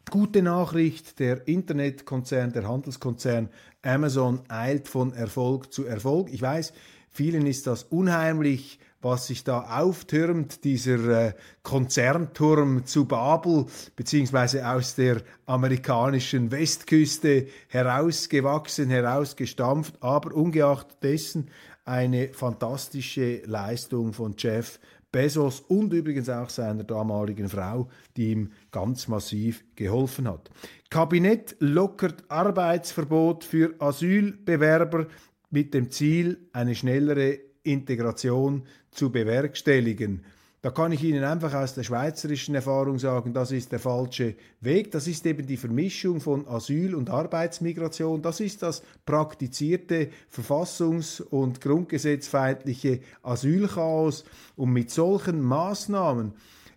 Gute 0.10 0.43
Nachricht, 0.43 1.19
der 1.19 1.48
Internetkonzern, 1.48 2.53
der 2.53 2.67
Handelskonzern 2.67 3.50
Amazon 3.81 4.41
eilt 4.48 4.88
von 4.88 5.13
Erfolg 5.13 5.74
zu 5.74 5.86
Erfolg. 5.86 6.31
Ich 6.31 6.41
weiß, 6.41 6.74
vielen 7.10 7.48
ist 7.48 7.67
das 7.67 7.83
unheimlich, 7.83 8.79
was 9.01 9.27
sich 9.27 9.43
da 9.43 9.79
auftürmt, 9.81 10.63
dieser 10.63 11.27
äh, 11.27 11.33
Konzernturm 11.62 12.86
zu 12.86 13.05
Babel, 13.05 13.65
beziehungsweise 13.95 14.67
aus 14.67 14.95
der 14.95 15.22
amerikanischen 15.45 16.51
Westküste 16.51 17.48
herausgewachsen, 17.67 18.89
herausgestampft, 18.89 19.95
aber 20.01 20.33
ungeachtet 20.33 20.98
dessen 21.03 21.50
eine 21.86 22.29
fantastische 22.33 23.41
Leistung 23.45 24.13
von 24.13 24.36
Jeff 24.38 24.79
Bezos 25.13 25.62
und 25.62 25.93
übrigens 25.93 26.27
auch 26.27 26.50
seiner 26.50 26.84
damaligen 26.84 27.48
Frau, 27.48 27.88
die 28.17 28.32
ihm 28.32 28.51
ganz 28.72 29.08
massiv 29.08 29.63
geholfen 29.75 30.27
hat. 30.27 30.50
Kabinett 30.89 31.55
lockert 31.60 32.24
Arbeitsverbot 32.27 33.43
für 33.43 33.75
Asylbewerber 33.79 35.08
mit 35.51 35.74
dem 35.74 35.91
Ziel, 35.91 36.39
eine 36.51 36.74
schnellere 36.74 37.39
Integration 37.62 38.63
zu 38.91 39.12
bewerkstelligen. 39.12 40.25
Da 40.63 40.72
kann 40.72 40.93
ich 40.93 41.03
Ihnen 41.03 41.25
einfach 41.25 41.53
aus 41.55 41.74
der 41.74 41.84
schweizerischen 41.84 42.55
Erfahrung 42.55 42.98
sagen, 42.98 43.34
das 43.34 43.51
ist 43.51 43.74
der 43.74 43.79
falsche 43.79 44.36
Weg. 44.62 44.91
Das 44.91 45.08
ist 45.08 45.25
eben 45.25 45.46
die 45.46 45.58
Vermischung 45.58 46.22
von 46.22 46.48
Asyl- 46.48 46.96
und 46.96 47.10
Arbeitsmigration. 47.10 48.22
Das 48.22 48.39
ist 48.39 48.63
das 48.63 48.82
praktizierte 49.05 50.08
verfassungs- 50.34 51.22
und 51.22 51.60
grundgesetzfeindliche 51.60 53.01
Asylchaos. 53.24 54.24
Und 54.55 54.72
mit 54.72 54.89
solchen 54.89 55.41
Maßnahmen 55.41 56.32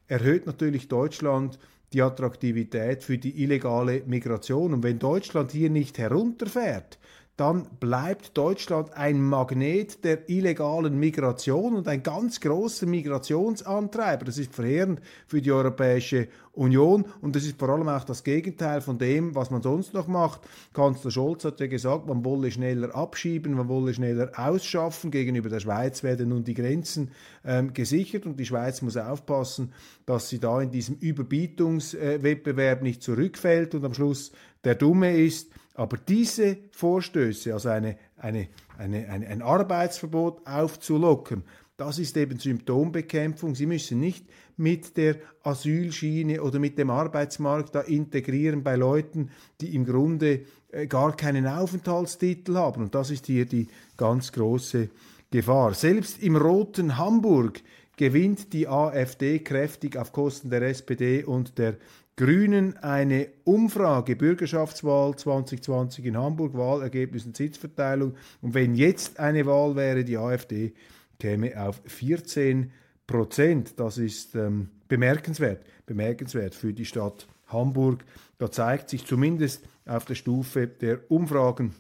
erhöht 0.09 0.47
natürlich 0.47 0.89
Deutschland 0.89 1.57
die 1.93 2.03
Attraktivität 2.03 3.05
für 3.05 3.19
die 3.19 3.41
illegale 3.41 4.03
Migration. 4.05 4.75
Und 4.75 4.83
wenn 4.83 4.99
Deutschland 4.99 5.53
hier 5.53 5.71
nicht 5.71 5.99
herunterfährt, 5.99 6.99
dann 7.37 7.67
bleibt 7.81 8.37
Deutschland 8.37 8.95
ein 8.95 9.21
Magnet 9.21 10.03
der 10.05 10.29
illegalen 10.31 10.99
Migration 10.99 11.77
und 11.77 11.87
ein 11.87 12.03
ganz 12.03 12.41
großer 12.41 12.87
Migrationsantreiber. 12.87 14.25
Das 14.25 14.39
ist 14.39 14.55
verheerend 14.55 15.01
für 15.27 15.43
die 15.43 15.53
Europäische 15.53 16.29
Union 16.55 17.05
und 17.21 17.37
das 17.37 17.45
ist 17.45 17.59
vor 17.59 17.69
allem 17.69 17.89
auch 17.89 18.05
das 18.05 18.25
Gegenteil 18.25 18.81
von 18.81 18.97
dem, 18.97 19.35
was 19.35 19.51
man 19.51 19.61
sonst 19.61 19.93
noch 19.93 20.07
macht. 20.07 20.41
Kanzler 20.73 21.11
Scholz 21.11 21.45
hat 21.45 21.61
ja 21.61 21.67
gesagt, 21.67 22.07
man 22.07 22.25
wolle 22.25 22.51
schneller 22.51 22.95
abschieben, 22.95 23.53
man 23.53 23.69
wolle 23.69 23.93
schneller 23.93 24.33
ausschaffen. 24.35 25.11
Gegenüber 25.11 25.51
der 25.51 25.61
Schweiz 25.61 26.03
werden 26.03 26.31
nun 26.31 26.45
die 26.45 26.55
Grenzen 26.55 27.11
ähm, 27.45 27.75
gesichert 27.75 28.25
und 28.25 28.41
die 28.41 28.47
Schweiz 28.47 28.81
muss 28.81 28.97
aufpassen, 28.97 29.75
dass 30.07 30.31
sie 30.31 30.39
da 30.39 30.63
in 30.63 30.71
diesem 30.71 30.97
Überbietungswettbewerb 30.97 32.81
nicht 32.81 33.03
zurückfällt 33.03 33.75
und 33.75 33.85
am 33.85 33.93
Schluss 33.93 34.33
der 34.65 34.75
Dumme 34.75 35.19
ist. 35.19 35.51
Aber 35.77 35.99
diese 35.99 36.57
Vorstöße, 36.73 37.53
also 37.53 37.69
eine, 37.69 37.97
eine, 38.17 38.49
eine, 38.79 39.07
ein 39.09 39.43
Arbeitsverbot 39.43 40.47
aufzulockern, 40.47 41.45
das 41.77 41.99
ist 41.99 42.17
eben 42.17 42.39
Symptombekämpfung. 42.39 43.55
Sie 43.55 43.67
müssen 43.67 44.01
nicht 44.01 44.25
mit 44.57 44.97
der 44.97 45.17
Asylschiene 45.43 46.43
oder 46.43 46.59
mit 46.59 46.79
dem 46.79 46.89
Arbeitsmarkt 46.89 47.75
da 47.75 47.83
integrieren 47.83 48.63
bei 48.63 48.77
Leuten, 48.77 49.31
die 49.61 49.75
im 49.75 49.85
Grunde 49.85 50.47
äh, 50.71 50.87
gar 50.87 51.15
keinen 51.15 51.47
Aufenthaltstitel 51.47 52.57
haben. 52.57 52.85
Und 52.85 52.95
das 52.95 53.11
ist 53.11 53.27
hier 53.27 53.45
die 53.45 53.69
ganz 53.99 54.33
große 54.33 54.89
Gefahr. 55.31 55.75
Selbst 55.75 56.23
im 56.23 56.37
roten 56.37 56.97
Hamburg 56.97 57.61
gewinnt 57.97 58.55
die 58.55 58.69
AfD 58.69 59.41
kräftig 59.41 59.99
auf 59.99 60.13
Kosten 60.13 60.49
der 60.49 60.63
SPD 60.63 61.25
und 61.25 61.59
der 61.59 61.77
Grünen 62.17 62.79
eine 62.79 63.29
Umfrage, 63.45 64.17
Bürgerschaftswahl 64.17 65.15
2020 65.17 66.07
in 66.07 66.17
Hamburg, 66.17 66.55
Wahlergebnis 66.55 67.27
und 67.27 67.37
Sitzverteilung. 67.37 68.15
Und 68.41 68.55
wenn 68.55 68.75
jetzt 68.75 69.21
eine 69.21 69.45
Wahl 69.45 69.77
wäre, 69.77 70.03
die 70.03 70.17
AfD 70.17 70.73
käme 71.19 71.61
auf 71.61 71.83
14 71.85 72.73
Prozent. 73.07 73.79
Das 73.79 73.99
ist 73.99 74.35
ähm, 74.35 74.71
bemerkenswert, 74.89 75.65
bemerkenswert 75.85 76.55
für 76.55 76.73
die 76.73 76.85
Stadt 76.85 77.27
Hamburg. 77.49 78.05
Da 78.39 78.51
zeigt 78.51 78.91
sich 78.91 79.07
zumindest 79.07 79.69
auf 79.85 80.05
der 80.05 80.15
Stufe 80.15 80.67
der 80.67 81.11
Umfragen, 81.11 81.75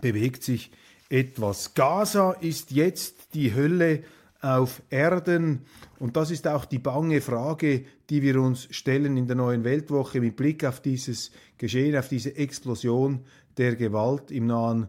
bewegt 0.00 0.42
sich 0.42 0.70
etwas. 1.08 1.74
Gaza 1.74 2.32
ist 2.32 2.70
jetzt 2.70 3.34
die 3.34 3.54
Hölle 3.54 4.02
auf 4.42 4.82
Erden. 4.90 5.62
Und 5.98 6.16
das 6.16 6.30
ist 6.30 6.46
auch 6.46 6.64
die 6.64 6.80
bange 6.80 7.20
Frage, 7.20 7.84
die 8.10 8.22
wir 8.22 8.40
uns 8.40 8.68
stellen 8.70 9.16
in 9.16 9.26
der 9.26 9.36
neuen 9.36 9.64
Weltwoche 9.64 10.20
mit 10.20 10.36
Blick 10.36 10.64
auf 10.64 10.80
dieses 10.80 11.30
Geschehen, 11.56 11.96
auf 11.96 12.08
diese 12.08 12.36
Explosion 12.36 13.20
der 13.56 13.76
Gewalt 13.76 14.30
im 14.30 14.46
Nahen 14.46 14.88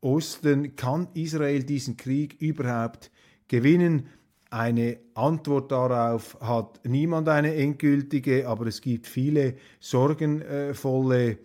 Osten. 0.00 0.76
Kann 0.76 1.08
Israel 1.14 1.64
diesen 1.64 1.96
Krieg 1.96 2.40
überhaupt 2.40 3.10
gewinnen? 3.48 4.06
Eine 4.50 4.98
Antwort 5.14 5.72
darauf 5.72 6.36
hat 6.40 6.80
niemand 6.84 7.28
eine 7.28 7.54
endgültige, 7.54 8.46
aber 8.46 8.66
es 8.66 8.82
gibt 8.82 9.06
viele 9.06 9.56
sorgenvolle 9.80 11.38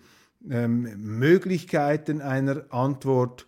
ähm, 0.50 0.82
Möglichkeiten 0.98 2.22
einer 2.22 2.66
Antwort. 2.70 3.48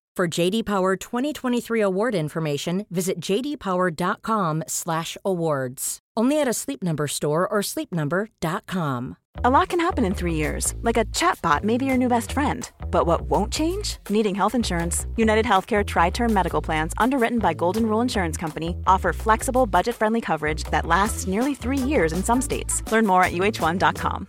For 0.13 0.27
JD 0.27 0.65
Power 0.65 0.97
2023 0.97 1.79
award 1.79 2.15
information, 2.15 2.85
visit 2.89 3.21
jdpower.com/awards. 3.21 5.99
Only 6.17 6.41
at 6.41 6.49
a 6.49 6.53
Sleep 6.53 6.83
Number 6.83 7.07
store 7.07 7.47
or 7.47 7.61
sleepnumber.com. 7.61 9.15
A 9.45 9.49
lot 9.49 9.69
can 9.69 9.79
happen 9.79 10.03
in 10.03 10.13
3 10.13 10.33
years. 10.33 10.75
Like 10.81 10.97
a 10.97 11.05
chatbot 11.05 11.63
may 11.63 11.77
be 11.77 11.85
your 11.85 11.95
new 11.95 12.09
best 12.09 12.33
friend. 12.33 12.69
But 12.91 13.07
what 13.07 13.21
won't 13.29 13.53
change? 13.53 13.99
Needing 14.09 14.35
health 14.35 14.53
insurance. 14.53 15.07
United 15.15 15.45
Healthcare 15.45 15.85
tri-term 15.85 16.33
medical 16.33 16.61
plans 16.61 16.93
underwritten 16.97 17.39
by 17.39 17.53
Golden 17.53 17.85
Rule 17.85 18.01
Insurance 18.01 18.35
Company 18.35 18.75
offer 18.85 19.13
flexible, 19.13 19.65
budget-friendly 19.65 20.19
coverage 20.19 20.65
that 20.71 20.85
lasts 20.85 21.25
nearly 21.25 21.55
3 21.55 21.77
years 21.77 22.11
in 22.11 22.21
some 22.21 22.41
states. 22.41 22.83
Learn 22.91 23.07
more 23.07 23.23
at 23.23 23.31
uh1.com. 23.31 24.27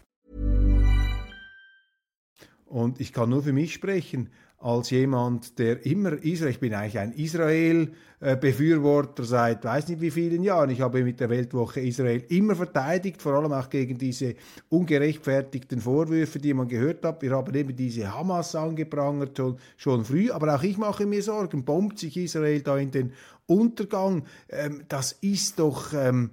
Und 2.66 3.00
ich 3.00 3.12
kann 3.12 3.30
nur 3.30 3.42
für 3.42 3.52
mich 3.52 3.74
sprechen. 3.74 4.30
Als 4.62 4.90
jemand, 4.90 5.58
der 5.58 5.84
immer 5.84 6.12
Israel, 6.22 6.52
ich 6.52 6.60
bin 6.60 6.72
eigentlich 6.72 6.98
ein 6.98 7.12
Israel-Befürworter 7.12 9.24
seit 9.24 9.64
weiß 9.64 9.88
nicht 9.88 10.00
wie 10.00 10.12
vielen 10.12 10.44
Jahren. 10.44 10.70
Ich 10.70 10.80
habe 10.80 11.02
mit 11.02 11.18
der 11.18 11.30
Weltwoche 11.30 11.80
Israel 11.80 12.22
immer 12.28 12.54
verteidigt, 12.54 13.20
vor 13.20 13.32
allem 13.34 13.52
auch 13.52 13.68
gegen 13.68 13.98
diese 13.98 14.36
ungerechtfertigten 14.68 15.80
Vorwürfe, 15.80 16.38
die 16.38 16.54
man 16.54 16.68
gehört 16.68 17.04
hat. 17.04 17.22
Wir 17.22 17.32
haben 17.32 17.52
eben 17.54 17.74
diese 17.74 18.14
Hamas 18.14 18.54
angeprangert 18.54 19.36
schon, 19.36 19.56
schon 19.76 20.04
früh, 20.04 20.30
aber 20.30 20.54
auch 20.54 20.62
ich 20.62 20.78
mache 20.78 21.06
mir 21.06 21.22
Sorgen. 21.22 21.64
Bombt 21.64 21.98
sich 21.98 22.16
Israel 22.16 22.60
da 22.60 22.78
in 22.78 22.92
den 22.92 23.12
Untergang? 23.46 24.22
Ähm, 24.48 24.82
das 24.88 25.10
ist 25.20 25.58
doch... 25.58 25.92
Ähm, 25.92 26.30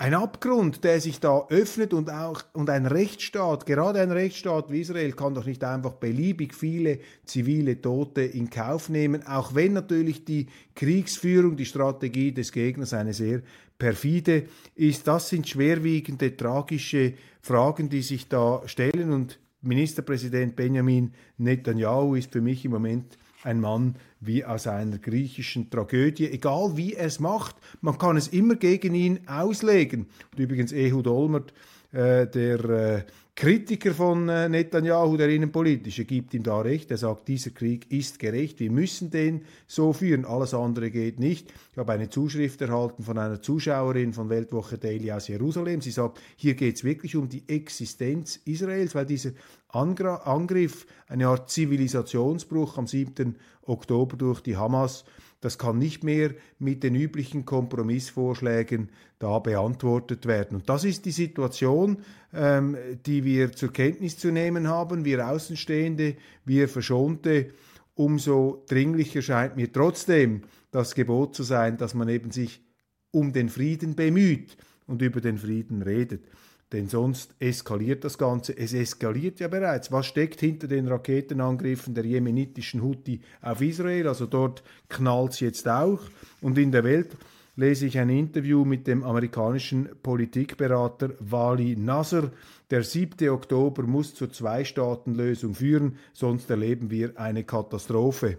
ein 0.00 0.14
Abgrund, 0.14 0.82
der 0.82 0.98
sich 0.98 1.20
da 1.20 1.46
öffnet 1.50 1.92
und 1.92 2.08
auch 2.08 2.42
und 2.54 2.70
ein 2.70 2.86
Rechtsstaat, 2.86 3.66
gerade 3.66 4.00
ein 4.00 4.10
Rechtsstaat 4.10 4.72
wie 4.72 4.80
Israel 4.80 5.12
kann 5.12 5.34
doch 5.34 5.44
nicht 5.44 5.62
einfach 5.62 5.92
beliebig 5.92 6.54
viele 6.54 7.00
zivile 7.26 7.82
Tote 7.82 8.22
in 8.22 8.48
Kauf 8.48 8.88
nehmen, 8.88 9.26
auch 9.26 9.54
wenn 9.54 9.74
natürlich 9.74 10.24
die 10.24 10.46
Kriegsführung, 10.74 11.54
die 11.54 11.66
Strategie 11.66 12.32
des 12.32 12.50
Gegners 12.50 12.94
eine 12.94 13.12
sehr 13.12 13.42
perfide 13.78 14.44
ist. 14.74 15.06
Das 15.06 15.28
sind 15.28 15.46
schwerwiegende, 15.46 16.34
tragische 16.34 17.12
Fragen, 17.42 17.90
die 17.90 18.00
sich 18.00 18.26
da 18.26 18.62
stellen 18.64 19.12
und 19.12 19.38
Ministerpräsident 19.60 20.56
Benjamin 20.56 21.12
Netanyahu 21.36 22.14
ist 22.14 22.32
für 22.32 22.40
mich 22.40 22.64
im 22.64 22.70
Moment 22.70 23.18
ein 23.42 23.60
Mann 23.60 23.96
wie 24.20 24.44
aus 24.44 24.66
einer 24.66 24.98
griechischen 24.98 25.70
Tragödie, 25.70 26.30
egal 26.30 26.76
wie 26.76 26.94
er 26.94 27.06
es 27.06 27.20
macht, 27.20 27.56
man 27.80 27.98
kann 27.98 28.16
es 28.16 28.28
immer 28.28 28.56
gegen 28.56 28.94
ihn 28.94 29.20
auslegen. 29.26 30.06
Und 30.32 30.38
übrigens 30.38 30.72
Ehud 30.72 31.06
Olmert, 31.06 31.52
äh, 31.92 32.26
der 32.26 32.64
äh, 32.64 33.04
Kritiker 33.34 33.94
von 33.94 34.28
äh, 34.28 34.48
Netanyahu, 34.48 35.16
der 35.16 35.30
Innenpolitische, 35.30 36.04
gibt 36.04 36.34
ihm 36.34 36.42
da 36.42 36.60
recht. 36.60 36.90
Er 36.90 36.98
sagt, 36.98 37.26
dieser 37.26 37.50
Krieg 37.50 37.90
ist 37.90 38.18
gerecht, 38.18 38.60
wir 38.60 38.70
müssen 38.70 39.10
den 39.10 39.46
so 39.66 39.94
führen, 39.94 40.26
alles 40.26 40.52
andere 40.52 40.90
geht 40.90 41.18
nicht. 41.18 41.50
Ich 41.72 41.78
habe 41.78 41.92
eine 41.92 42.10
Zuschrift 42.10 42.60
erhalten 42.60 43.02
von 43.02 43.16
einer 43.16 43.40
Zuschauerin 43.40 44.12
von 44.12 44.28
Weltwoche 44.28 44.76
Daily 44.76 45.10
aus 45.10 45.28
Jerusalem. 45.28 45.80
Sie 45.80 45.90
sagt, 45.90 46.20
hier 46.36 46.54
geht 46.54 46.76
es 46.76 46.84
wirklich 46.84 47.16
um 47.16 47.30
die 47.30 47.42
Existenz 47.48 48.40
Israels, 48.44 48.94
weil 48.94 49.06
dieser 49.06 49.30
Angriff, 49.68 50.86
eine 51.08 51.28
Art 51.28 51.48
Zivilisationsbruch 51.50 52.76
am 52.76 52.86
7. 52.86 53.36
Oktober 53.62 54.16
durch 54.18 54.40
die 54.42 54.56
Hamas, 54.56 55.04
Das 55.40 55.56
kann 55.56 55.78
nicht 55.78 56.04
mehr 56.04 56.34
mit 56.58 56.82
den 56.82 56.94
üblichen 56.94 57.46
Kompromissvorschlägen 57.46 58.90
da 59.18 59.38
beantwortet 59.38 60.26
werden. 60.26 60.56
Und 60.56 60.68
das 60.68 60.84
ist 60.84 61.06
die 61.06 61.12
Situation, 61.12 61.98
ähm, 62.34 62.76
die 63.06 63.24
wir 63.24 63.52
zur 63.52 63.72
Kenntnis 63.72 64.18
zu 64.18 64.30
nehmen 64.30 64.68
haben, 64.68 65.04
wir 65.04 65.26
Außenstehende, 65.26 66.16
wir 66.44 66.68
Verschonte. 66.68 67.50
Umso 67.94 68.64
dringlicher 68.68 69.22
scheint 69.22 69.56
mir 69.56 69.72
trotzdem 69.72 70.42
das 70.70 70.94
Gebot 70.94 71.34
zu 71.34 71.42
sein, 71.42 71.78
dass 71.78 71.94
man 71.94 72.08
eben 72.08 72.30
sich 72.30 72.62
um 73.10 73.32
den 73.32 73.48
Frieden 73.48 73.94
bemüht 73.96 74.56
und 74.86 75.02
über 75.02 75.20
den 75.20 75.38
Frieden 75.38 75.82
redet. 75.82 76.24
Denn 76.72 76.88
sonst 76.88 77.34
eskaliert 77.40 78.04
das 78.04 78.16
Ganze. 78.16 78.56
Es 78.56 78.72
eskaliert 78.72 79.40
ja 79.40 79.48
bereits. 79.48 79.90
Was 79.90 80.06
steckt 80.06 80.38
hinter 80.38 80.68
den 80.68 80.86
Raketenangriffen 80.86 81.94
der 81.94 82.04
jemenitischen 82.04 82.82
Houthi 82.82 83.20
auf 83.42 83.60
Israel? 83.60 84.06
Also 84.06 84.26
dort 84.26 84.62
knallt 84.88 85.32
es 85.32 85.40
jetzt 85.40 85.68
auch. 85.68 86.00
Und 86.40 86.58
in 86.58 86.70
der 86.70 86.84
Welt 86.84 87.16
lese 87.56 87.86
ich 87.86 87.98
ein 87.98 88.08
Interview 88.08 88.64
mit 88.64 88.86
dem 88.86 89.02
amerikanischen 89.02 89.88
Politikberater 90.02 91.10
Wali 91.18 91.74
Nasser. 91.76 92.30
Der 92.70 92.84
7. 92.84 93.28
Oktober 93.30 93.82
muss 93.82 94.14
zur 94.14 94.32
Zwei-Staaten-Lösung 94.32 95.54
führen, 95.54 95.98
sonst 96.12 96.48
erleben 96.50 96.90
wir 96.90 97.18
eine 97.18 97.42
Katastrophe. 97.42 98.38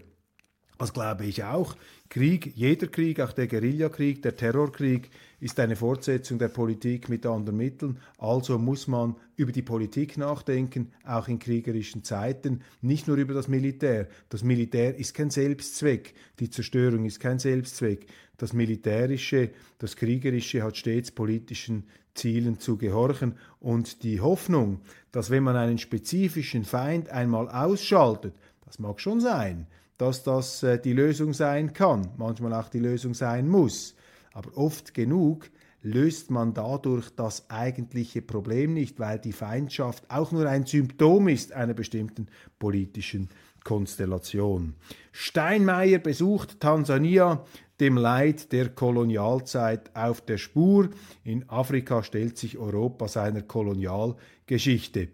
Das 0.78 0.94
glaube 0.94 1.26
ich 1.26 1.44
auch. 1.44 1.76
Krieg, 2.12 2.52
jeder 2.58 2.88
Krieg, 2.88 3.22
auch 3.22 3.32
der 3.32 3.48
Guerillakrieg, 3.48 4.22
der 4.22 4.36
Terrorkrieg, 4.36 5.10
ist 5.40 5.58
eine 5.62 5.78
Fortsetzung 5.78 6.40
der 6.40 6.50
Politik 6.50 7.08
mit 7.08 7.26
anderen 7.26 7.56
Mitteln. 7.56 8.00
Also 8.18 8.60
muss 8.60 8.86
man 8.90 9.16
über 9.38 9.54
die 9.54 9.62
Politik 9.62 10.18
nachdenken, 10.18 10.92
auch 11.06 11.30
in 11.30 11.40
kriegerischen 11.40 12.04
Zeiten, 12.04 12.64
nicht 12.82 13.08
nur 13.08 13.16
über 13.16 13.34
das 13.34 13.48
Militär. 13.48 14.10
Das 14.28 14.44
Militär 14.44 14.94
ist 14.98 15.14
kein 15.14 15.30
Selbstzweck, 15.30 16.14
die 16.42 16.50
Zerstörung 16.50 17.06
ist 17.06 17.22
kein 17.22 17.40
Selbstzweck. 17.40 18.08
Das 18.38 18.52
Militärische, 18.52 19.52
das 19.78 19.96
Kriegerische 19.96 20.64
hat 20.64 20.76
stets 20.76 21.12
politischen 21.12 21.86
Zielen 22.14 22.60
zu 22.60 22.76
gehorchen 22.76 23.36
und 23.62 24.04
die 24.04 24.20
Hoffnung, 24.20 24.82
dass 25.14 25.30
wenn 25.30 25.44
man 25.44 25.56
einen 25.56 25.78
spezifischen 25.78 26.66
Feind 26.66 27.08
einmal 27.08 27.48
ausschaltet, 27.48 28.34
das 28.66 28.80
mag 28.80 29.00
schon 29.00 29.22
sein, 29.22 29.68
dass 30.02 30.24
das 30.24 30.64
äh, 30.64 30.80
die 30.80 30.94
Lösung 30.94 31.32
sein 31.32 31.74
kann, 31.74 32.10
manchmal 32.18 32.54
auch 32.54 32.70
die 32.70 32.80
Lösung 32.80 33.14
sein 33.14 33.48
muss. 33.48 33.96
Aber 34.34 34.58
oft 34.58 34.96
genug 34.96 35.52
löst 35.84 36.32
man 36.32 36.56
dadurch 36.56 37.12
das 37.16 37.48
eigentliche 37.52 38.24
Problem 38.24 38.74
nicht, 38.74 39.00
weil 39.00 39.20
die 39.20 39.32
Feindschaft 39.32 40.10
auch 40.10 40.32
nur 40.32 40.48
ein 40.48 40.66
Symptom 40.66 41.28
ist 41.28 41.54
einer 41.54 41.76
bestimmten 41.76 42.30
politischen 42.58 43.30
Konstellation. 43.64 44.74
Steinmeier 45.12 46.00
besucht 46.00 46.60
Tansania, 46.60 47.46
dem 47.80 47.96
Leid 47.96 48.52
der 48.52 48.70
Kolonialzeit 48.70 49.96
auf 49.96 50.22
der 50.22 50.40
Spur. 50.40 50.90
In 51.24 51.48
Afrika 51.48 52.02
stellt 52.02 52.40
sich 52.40 52.58
Europa 52.58 53.08
seiner 53.08 53.44
Kolonialgeschichte. 53.44 55.10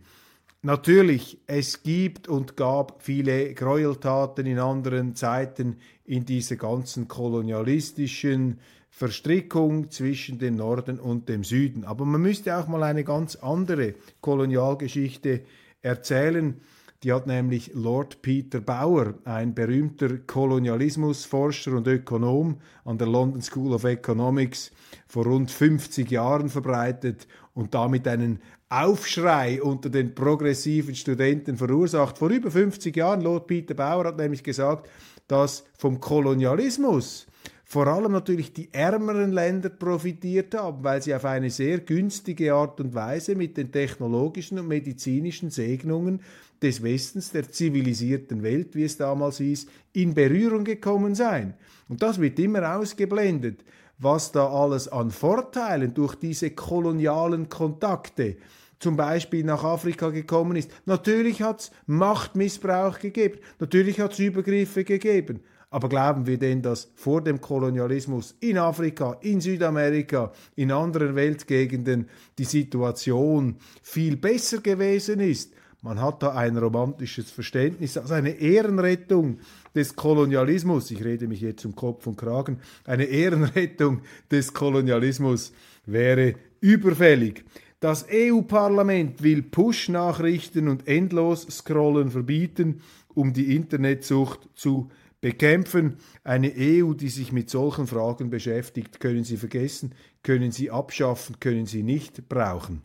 Natürlich, 0.64 1.40
es 1.46 1.84
gibt 1.84 2.28
und 2.28 2.58
gab 2.58 3.04
viele 3.04 3.54
Gräueltaten 3.54 4.46
in 4.48 4.58
anderen 4.58 5.16
Zeiten 5.16 5.78
in 6.04 6.26
dieser 6.26 6.56
ganzen 6.56 7.08
kolonialistischen 7.08 8.60
Verstrickung 8.90 9.92
zwischen 9.92 10.40
dem 10.40 10.56
Norden 10.56 11.00
und 11.00 11.30
dem 11.30 11.44
Süden. 11.44 11.84
Aber 11.84 12.06
man 12.06 12.22
müsste 12.22 12.58
auch 12.58 12.68
mal 12.68 12.82
eine 12.82 13.04
ganz 13.04 13.36
andere 13.36 13.94
Kolonialgeschichte 14.22 15.42
erzählen. 15.82 16.60
Die 17.04 17.14
hat 17.14 17.28
nämlich 17.28 17.72
Lord 17.76 18.24
Peter 18.24 18.60
Bauer, 18.60 19.14
ein 19.24 19.54
berühmter 19.54 20.18
Kolonialismusforscher 20.18 21.74
und 21.74 21.86
Ökonom 21.86 22.58
an 22.86 22.98
der 22.98 23.08
London 23.08 23.44
School 23.44 23.74
of 23.74 23.84
Economics, 23.84 24.72
vor 25.06 25.26
rund 25.26 25.52
50 25.52 26.10
Jahren 26.10 26.50
verbreitet 26.50 27.28
und 27.54 27.76
damit 27.76 28.08
einen 28.08 28.40
Aufschrei 28.70 29.62
unter 29.62 29.90
den 29.90 30.14
progressiven 30.14 30.94
Studenten 30.94 31.56
verursacht. 31.56 32.18
Vor 32.18 32.30
über 32.30 32.52
50 32.52 32.96
Jahren, 32.96 33.22
Lord 33.22 33.48
Peter 33.48 33.74
Bauer 33.74 34.06
hat 34.06 34.18
nämlich 34.18 34.44
gesagt, 34.44 34.90
dass 35.28 35.64
vom 35.78 36.00
Kolonialismus 36.00 37.28
vor 37.70 37.88
allem 37.88 38.14
natürlich 38.14 38.54
die 38.54 38.74
ärmeren 38.74 39.34
Länder 39.34 39.68
profitiert 39.68 40.56
haben, 40.56 40.84
weil 40.86 41.02
sie 41.02 41.14
auf 41.14 41.26
eine 41.26 41.50
sehr 41.50 41.80
günstige 41.80 42.54
Art 42.54 42.80
und 42.80 42.96
Weise 42.96 43.36
mit 43.36 43.58
den 43.58 43.74
technologischen 43.74 44.58
und 44.58 44.70
medizinischen 44.70 45.50
Segnungen 45.50 46.22
des 46.62 46.82
Westens, 46.82 47.32
der 47.32 47.52
zivilisierten 47.52 48.42
Welt, 48.42 48.74
wie 48.76 48.84
es 48.84 48.96
damals 48.96 49.40
hieß, 49.40 49.68
in 49.94 50.14
Berührung 50.14 50.64
gekommen 50.64 51.14
seien. 51.14 51.56
Und 51.90 52.02
das 52.02 52.22
wird 52.22 52.40
immer 52.40 52.78
ausgeblendet, 52.78 53.66
was 53.98 54.32
da 54.32 54.48
alles 54.48 54.88
an 54.88 55.12
Vorteilen 55.12 55.94
durch 55.94 56.16
diese 56.16 56.52
kolonialen 56.52 57.50
Kontakte 57.50 58.38
zum 58.80 58.96
Beispiel 58.96 59.44
nach 59.44 59.64
Afrika 59.64 60.10
gekommen 60.10 60.56
ist. 60.56 60.72
Natürlich 60.86 61.42
hat 61.42 61.62
es 61.62 61.72
Machtmissbrauch 61.88 63.00
gegeben, 63.00 63.40
natürlich 63.60 64.00
hat 64.00 64.14
es 64.14 64.20
Übergriffe 64.20 64.84
gegeben. 64.84 65.42
Aber 65.70 65.90
glauben 65.90 66.26
wir 66.26 66.38
denn, 66.38 66.62
dass 66.62 66.92
vor 66.96 67.22
dem 67.22 67.42
Kolonialismus 67.42 68.36
in 68.40 68.58
Afrika, 68.58 69.18
in 69.22 69.42
Südamerika, 69.42 70.32
in 70.56 70.72
anderen 70.72 71.16
Weltgegenden 71.16 72.08
die 72.38 72.46
Situation 72.46 73.58
viel 73.82 74.16
besser 74.16 74.60
gewesen 74.60 75.20
ist? 75.20 75.54
Man 75.84 76.02
hat 76.02 76.24
da 76.24 76.34
ein 76.34 76.58
romantisches 76.58 77.30
Verständnis, 77.30 77.98
also 77.98 78.16
eine 78.16 78.32
Ehrenrettung 78.32 79.40
des 79.76 79.96
Kolonialismus. 79.96 80.90
Ich 80.90 81.04
rede 81.04 81.28
mich 81.28 81.42
jetzt 81.42 81.66
um 81.66 81.76
Kopf 81.76 82.08
und 82.08 82.18
Kragen. 82.18 82.60
Eine 82.84 83.06
Ehrenrettung 83.06 84.02
des 84.32 84.54
Kolonialismus 84.54 85.54
wäre 85.86 86.34
überfällig. 86.62 87.46
Das 87.80 88.08
EU-Parlament 88.12 89.22
will 89.22 89.44
Push-Nachrichten 89.44 90.68
und 90.68 90.88
Endlos-Scrollen 90.88 92.10
verbieten, 92.10 92.82
um 93.14 93.34
die 93.34 93.56
Internetsucht 93.56 94.50
zu 94.56 94.90
bekämpfen. 95.22 95.98
Eine 96.24 96.54
EU, 96.58 96.94
die 96.94 97.10
sich 97.10 97.32
mit 97.32 97.52
solchen 97.52 97.86
Fragen 97.86 98.32
beschäftigt, 98.32 99.00
können 99.00 99.24
Sie 99.24 99.38
vergessen, 99.38 99.94
können 100.24 100.52
Sie 100.52 100.72
abschaffen, 100.72 101.40
können 101.40 101.68
Sie 101.68 101.84
nicht 101.84 102.28
brauchen. 102.28 102.82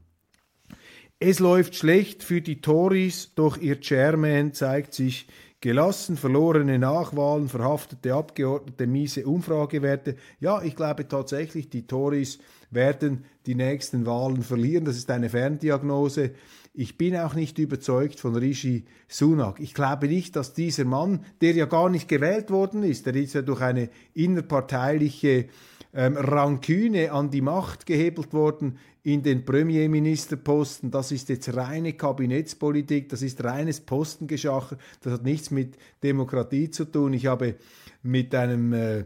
Es 1.24 1.38
läuft 1.38 1.76
schlecht 1.76 2.24
für 2.24 2.40
die 2.40 2.60
Tories, 2.60 3.30
doch 3.36 3.56
ihr 3.56 3.80
Chairman 3.80 4.54
zeigt 4.54 4.92
sich 4.92 5.28
gelassen, 5.60 6.16
verlorene 6.16 6.80
Nachwahlen, 6.80 7.48
verhaftete 7.48 8.12
Abgeordnete, 8.12 8.88
miese 8.88 9.24
Umfragewerte. 9.24 10.16
Ja, 10.40 10.60
ich 10.62 10.74
glaube 10.74 11.06
tatsächlich, 11.06 11.70
die 11.70 11.86
Tories 11.86 12.40
werden 12.72 13.24
die 13.46 13.54
nächsten 13.54 14.04
Wahlen 14.04 14.42
verlieren. 14.42 14.84
Das 14.84 14.96
ist 14.96 15.12
eine 15.12 15.30
Ferndiagnose. 15.30 16.32
Ich 16.74 16.98
bin 16.98 17.16
auch 17.16 17.34
nicht 17.34 17.56
überzeugt 17.60 18.18
von 18.18 18.34
Rishi 18.34 18.86
Sunak. 19.06 19.60
Ich 19.60 19.74
glaube 19.74 20.08
nicht, 20.08 20.34
dass 20.34 20.54
dieser 20.54 20.86
Mann, 20.86 21.24
der 21.40 21.52
ja 21.52 21.66
gar 21.66 21.88
nicht 21.88 22.08
gewählt 22.08 22.50
worden 22.50 22.82
ist, 22.82 23.06
der 23.06 23.14
ist 23.14 23.34
ja 23.34 23.42
durch 23.42 23.60
eine 23.60 23.90
innerparteiliche 24.14 25.46
ähm, 25.94 26.16
Ranküne 26.16 27.12
an 27.12 27.30
die 27.30 27.42
Macht 27.42 27.86
gehebelt 27.86 28.32
worden 28.32 28.78
in 29.02 29.22
den 29.22 29.44
Premierministerposten. 29.44 30.90
Das 30.90 31.10
ist 31.12 31.28
jetzt 31.28 31.54
reine 31.56 31.94
Kabinettspolitik, 31.94 33.08
das 33.08 33.22
ist 33.22 33.42
reines 33.42 33.80
Postengeschacher, 33.80 34.76
das 35.00 35.14
hat 35.14 35.24
nichts 35.24 35.50
mit 35.50 35.76
Demokratie 36.02 36.70
zu 36.70 36.84
tun. 36.84 37.12
Ich 37.12 37.26
habe 37.26 37.56
mit 38.02 38.34
einem 38.34 38.72
äh, 38.72 39.04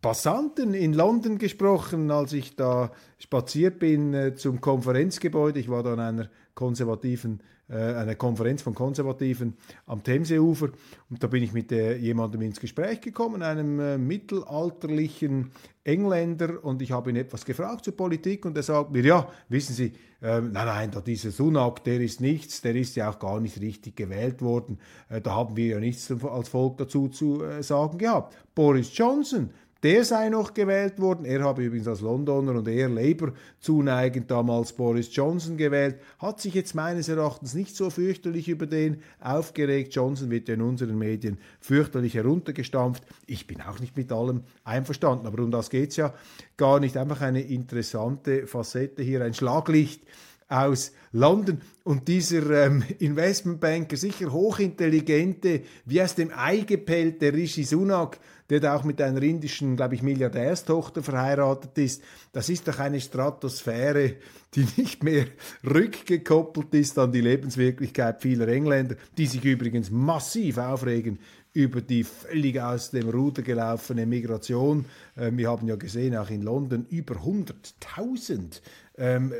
Passanten 0.00 0.74
in 0.74 0.92
London 0.92 1.38
gesprochen, 1.38 2.10
als 2.10 2.32
ich 2.32 2.54
da 2.54 2.92
spaziert 3.18 3.80
bin 3.80 4.14
äh, 4.14 4.34
zum 4.34 4.60
Konferenzgebäude. 4.60 5.58
Ich 5.58 5.68
war 5.68 5.82
da 5.82 5.94
an 5.94 6.00
einer 6.00 6.30
konservativen, 6.54 7.42
äh, 7.68 8.14
Konferenz 8.14 8.62
von 8.62 8.74
Konservativen 8.74 9.56
am 9.86 10.04
Themseufer 10.04 10.70
und 11.08 11.22
da 11.22 11.26
bin 11.26 11.42
ich 11.42 11.52
mit 11.52 11.72
äh, 11.72 11.96
jemandem 11.96 12.42
ins 12.42 12.60
Gespräch 12.60 13.00
gekommen, 13.00 13.42
einem 13.42 13.80
äh, 13.80 13.98
mittelalterlichen 13.98 15.50
Engländer 15.90 16.64
und 16.64 16.80
ich 16.82 16.92
habe 16.92 17.10
ihn 17.10 17.16
etwas 17.16 17.44
gefragt 17.44 17.84
zur 17.84 17.96
Politik 17.96 18.46
und 18.46 18.56
er 18.56 18.62
sagt 18.62 18.92
mir, 18.92 19.04
ja, 19.04 19.28
wissen 19.48 19.74
Sie, 19.74 19.92
ähm, 20.22 20.52
nein, 20.52 20.66
nein, 20.66 20.90
da 20.90 21.00
dieser 21.00 21.30
Sunak, 21.30 21.82
der 21.84 22.00
ist 22.00 22.20
nichts, 22.20 22.60
der 22.60 22.76
ist 22.76 22.94
ja 22.96 23.10
auch 23.10 23.18
gar 23.18 23.40
nicht 23.40 23.60
richtig 23.60 23.96
gewählt 23.96 24.40
worden, 24.42 24.78
äh, 25.08 25.20
da 25.20 25.34
haben 25.34 25.56
wir 25.56 25.66
ja 25.66 25.80
nichts 25.80 26.10
als 26.10 26.48
Volk 26.48 26.78
dazu 26.78 27.08
zu 27.08 27.42
äh, 27.42 27.62
sagen 27.62 27.98
gehabt. 27.98 28.36
Boris 28.54 28.96
Johnson, 28.96 29.50
der 29.82 30.04
sei 30.04 30.28
noch 30.28 30.52
gewählt 30.54 31.00
worden. 31.00 31.24
Er 31.24 31.42
habe 31.42 31.64
übrigens 31.64 31.88
als 31.88 32.00
Londoner 32.00 32.52
und 32.52 32.68
eher 32.68 32.88
Labour 32.88 33.32
zuneigend 33.60 34.30
damals 34.30 34.72
Boris 34.72 35.14
Johnson 35.14 35.56
gewählt. 35.56 35.96
Hat 36.18 36.40
sich 36.40 36.54
jetzt 36.54 36.74
meines 36.74 37.08
Erachtens 37.08 37.54
nicht 37.54 37.74
so 37.74 37.88
fürchterlich 37.88 38.48
über 38.48 38.66
den 38.66 39.02
aufgeregt. 39.20 39.94
Johnson 39.94 40.30
wird 40.30 40.48
ja 40.48 40.54
in 40.54 40.62
unseren 40.62 40.98
Medien 40.98 41.38
fürchterlich 41.60 42.14
heruntergestampft. 42.14 43.02
Ich 43.26 43.46
bin 43.46 43.62
auch 43.62 43.80
nicht 43.80 43.96
mit 43.96 44.12
allem 44.12 44.42
einverstanden, 44.64 45.26
aber 45.26 45.42
um 45.42 45.50
das 45.50 45.70
geht 45.70 45.90
es 45.90 45.96
ja 45.96 46.14
gar 46.56 46.78
nicht. 46.80 46.96
Einfach 46.96 47.22
eine 47.22 47.40
interessante 47.40 48.46
Facette 48.46 49.02
hier, 49.02 49.24
ein 49.24 49.34
Schlaglicht 49.34 50.02
aus 50.50 50.92
London. 51.12 51.60
Und 51.84 52.08
dieser 52.08 52.66
ähm, 52.66 52.82
Investmentbanker, 52.98 53.96
sicher 53.96 54.32
hochintelligente, 54.32 55.62
wie 55.86 56.02
aus 56.02 56.14
dem 56.14 56.30
Ei 56.34 56.58
gepellte 56.58 57.32
Rishi 57.32 57.64
Sunak, 57.64 58.18
der 58.50 58.60
da 58.60 58.76
auch 58.76 58.84
mit 58.84 59.00
einer 59.00 59.22
indischen, 59.22 59.76
glaube 59.76 59.94
ich, 59.94 60.02
Milliardärstochter 60.02 61.02
verheiratet 61.02 61.78
ist, 61.78 62.02
das 62.32 62.48
ist 62.48 62.66
doch 62.66 62.80
eine 62.80 63.00
Stratosphäre, 63.00 64.16
die 64.54 64.66
nicht 64.76 65.02
mehr 65.04 65.26
rückgekoppelt 65.64 66.74
ist 66.74 66.98
an 66.98 67.12
die 67.12 67.20
Lebenswirklichkeit 67.20 68.20
vieler 68.20 68.48
Engländer, 68.48 68.96
die 69.16 69.26
sich 69.26 69.44
übrigens 69.44 69.90
massiv 69.90 70.58
aufregen 70.58 71.20
über 71.52 71.80
die 71.80 72.04
völlig 72.04 72.60
aus 72.60 72.90
dem 72.90 73.08
Ruder 73.08 73.42
gelaufene 73.42 74.06
Migration. 74.06 74.84
Ähm, 75.16 75.38
wir 75.38 75.48
haben 75.48 75.66
ja 75.66 75.76
gesehen, 75.76 76.16
auch 76.16 76.30
in 76.30 76.42
London 76.42 76.86
über 76.90 77.14
100.000 77.16 78.60
ähm, 78.98 79.32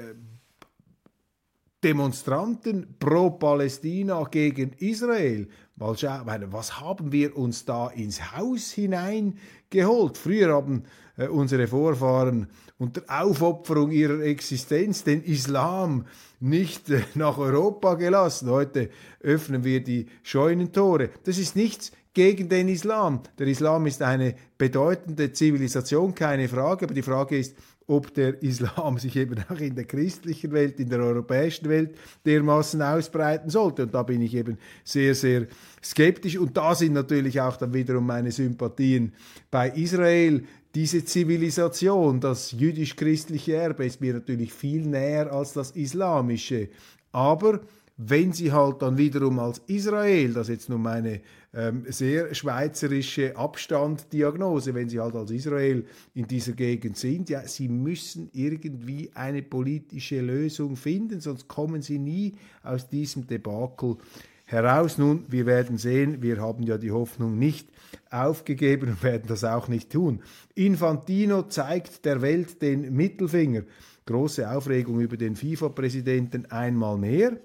Demonstranten 1.83 2.95
pro 2.99 3.31
Palästina 3.31 4.23
gegen 4.25 4.73
Israel. 4.79 5.49
Mal 5.77 5.97
schauen, 5.97 6.27
was 6.51 6.79
haben 6.79 7.11
wir 7.11 7.37
uns 7.37 7.65
da 7.65 7.89
ins 7.89 8.37
Haus 8.37 8.71
hineingeholt? 8.71 10.19
Früher 10.19 10.55
haben 10.55 10.85
äh, 11.17 11.29
unsere 11.29 11.67
Vorfahren 11.67 12.49
unter 12.77 13.03
Aufopferung 13.09 13.91
ihrer 13.91 14.21
Existenz 14.21 15.05
den 15.05 15.23
Islam 15.23 16.05
nicht 16.39 16.91
äh, 16.91 17.03
nach 17.15 17.39
Europa 17.39 17.95
gelassen. 17.95 18.51
Heute 18.51 18.91
öffnen 19.21 19.65
wir 19.65 19.83
die 19.83 20.07
Scheunentore. 20.23 21.09
Das 21.25 21.39
ist 21.39 21.57
nichts 21.57 21.93
gegen 22.13 22.49
den 22.49 22.69
Islam. 22.69 23.23
Der 23.39 23.47
Islam 23.47 23.87
ist 23.87 24.03
eine 24.03 24.35
bedeutende 24.59 25.33
Zivilisation, 25.33 26.15
keine 26.15 26.49
Frage, 26.49 26.85
aber 26.85 26.95
die 26.95 27.03
Frage 27.03 27.39
ist, 27.39 27.57
ob 27.91 28.15
der 28.15 28.41
Islam 28.43 28.99
sich 28.99 29.17
eben 29.17 29.37
auch 29.49 29.59
in 29.59 29.75
der 29.75 29.85
christlichen 29.85 30.53
Welt, 30.53 30.79
in 30.79 30.89
der 30.89 31.01
europäischen 31.01 31.69
Welt 31.69 31.97
dermaßen 32.25 32.81
ausbreiten 32.81 33.51
sollte. 33.51 33.83
Und 33.83 33.95
da 33.95 34.05
bin 34.05 34.23
ich 34.23 34.35
eben 34.35 34.59
sehr, 34.85 35.15
sehr 35.15 35.49
skeptisch. 35.83 36.39
Und 36.39 36.57
da 36.57 36.75
sind 36.75 36.93
natürlich 36.93 37.41
auch 37.41 37.57
dann 37.57 37.75
wiederum 37.75 38.07
meine 38.07 38.31
Sympathien 38.31 39.13
bei 39.51 39.71
Israel. 39.71 40.45
Diese 40.73 41.05
Zivilisation, 41.05 42.21
das 42.21 42.53
jüdisch-christliche 42.53 43.55
Erbe 43.55 43.85
ist 43.85 44.01
mir 44.01 44.15
natürlich 44.15 44.53
viel 44.53 44.87
näher 44.87 45.33
als 45.33 45.53
das 45.53 45.73
islamische. 45.73 46.69
Aber 47.11 47.61
wenn 47.97 48.33
sie 48.33 48.53
halt 48.53 48.83
dann 48.83 48.97
wiederum 48.97 49.41
als 49.41 49.61
Israel, 49.67 50.33
das 50.33 50.49
jetzt 50.49 50.69
nur 50.69 50.79
meine 50.79 51.23
ähm, 51.53 51.85
sehr 51.89 52.35
schweizerische 52.35 53.37
Abstanddiagnose, 53.37 54.75
wenn 54.75 54.89
sie 54.89 55.01
halt 55.01 55.15
als 55.15 55.31
Israel 55.31 55.85
in 56.15 56.27
dieser 56.27 56.53
Gegend 56.53 56.97
sind, 56.97 57.29
ja, 57.29 57.47
sie 57.47 57.69
müssen 57.69 58.31
irgendwie 58.33 59.11
eine 59.15 59.43
politische 59.43 60.21
Lösung 60.21 60.77
finden, 60.77 61.21
sonst 61.21 61.49
kommen 61.49 61.83
sie 61.83 61.99
nie 61.99 62.35
aus 62.63 62.89
diesem 62.89 63.27
Debakel 63.27 63.97
heraus. 64.45 64.99
Nun, 64.99 65.25
wir 65.29 65.47
werden 65.47 65.77
sehen, 65.77 66.23
wir 66.23 66.41
haben 66.41 66.63
ja 66.63 66.79
die 66.79 66.93
Hoffnung 66.93 67.39
nicht 67.39 67.69
aufgegeben 68.11 68.91
und 68.91 69.03
werden 69.03 69.25
das 69.27 69.45
auch 69.45 69.69
nicht 69.69 69.91
tun. 69.91 70.23
Infantino 70.55 71.43
zeigt 71.43 72.05
der 72.05 72.23
Welt 72.23 72.63
den 72.63 72.95
Mittelfinger. 72.95 73.63
Große 74.07 74.51
Aufregung 74.51 75.01
über 75.01 75.17
den 75.17 75.37
FIFA-Präsidenten 75.37 76.47
einmal 76.47 76.97
mehr 76.99 77.37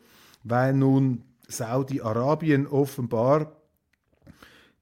weil 0.45 0.73
nun 0.73 1.23
Saudi-Arabien 1.47 2.67
offenbar 2.67 3.57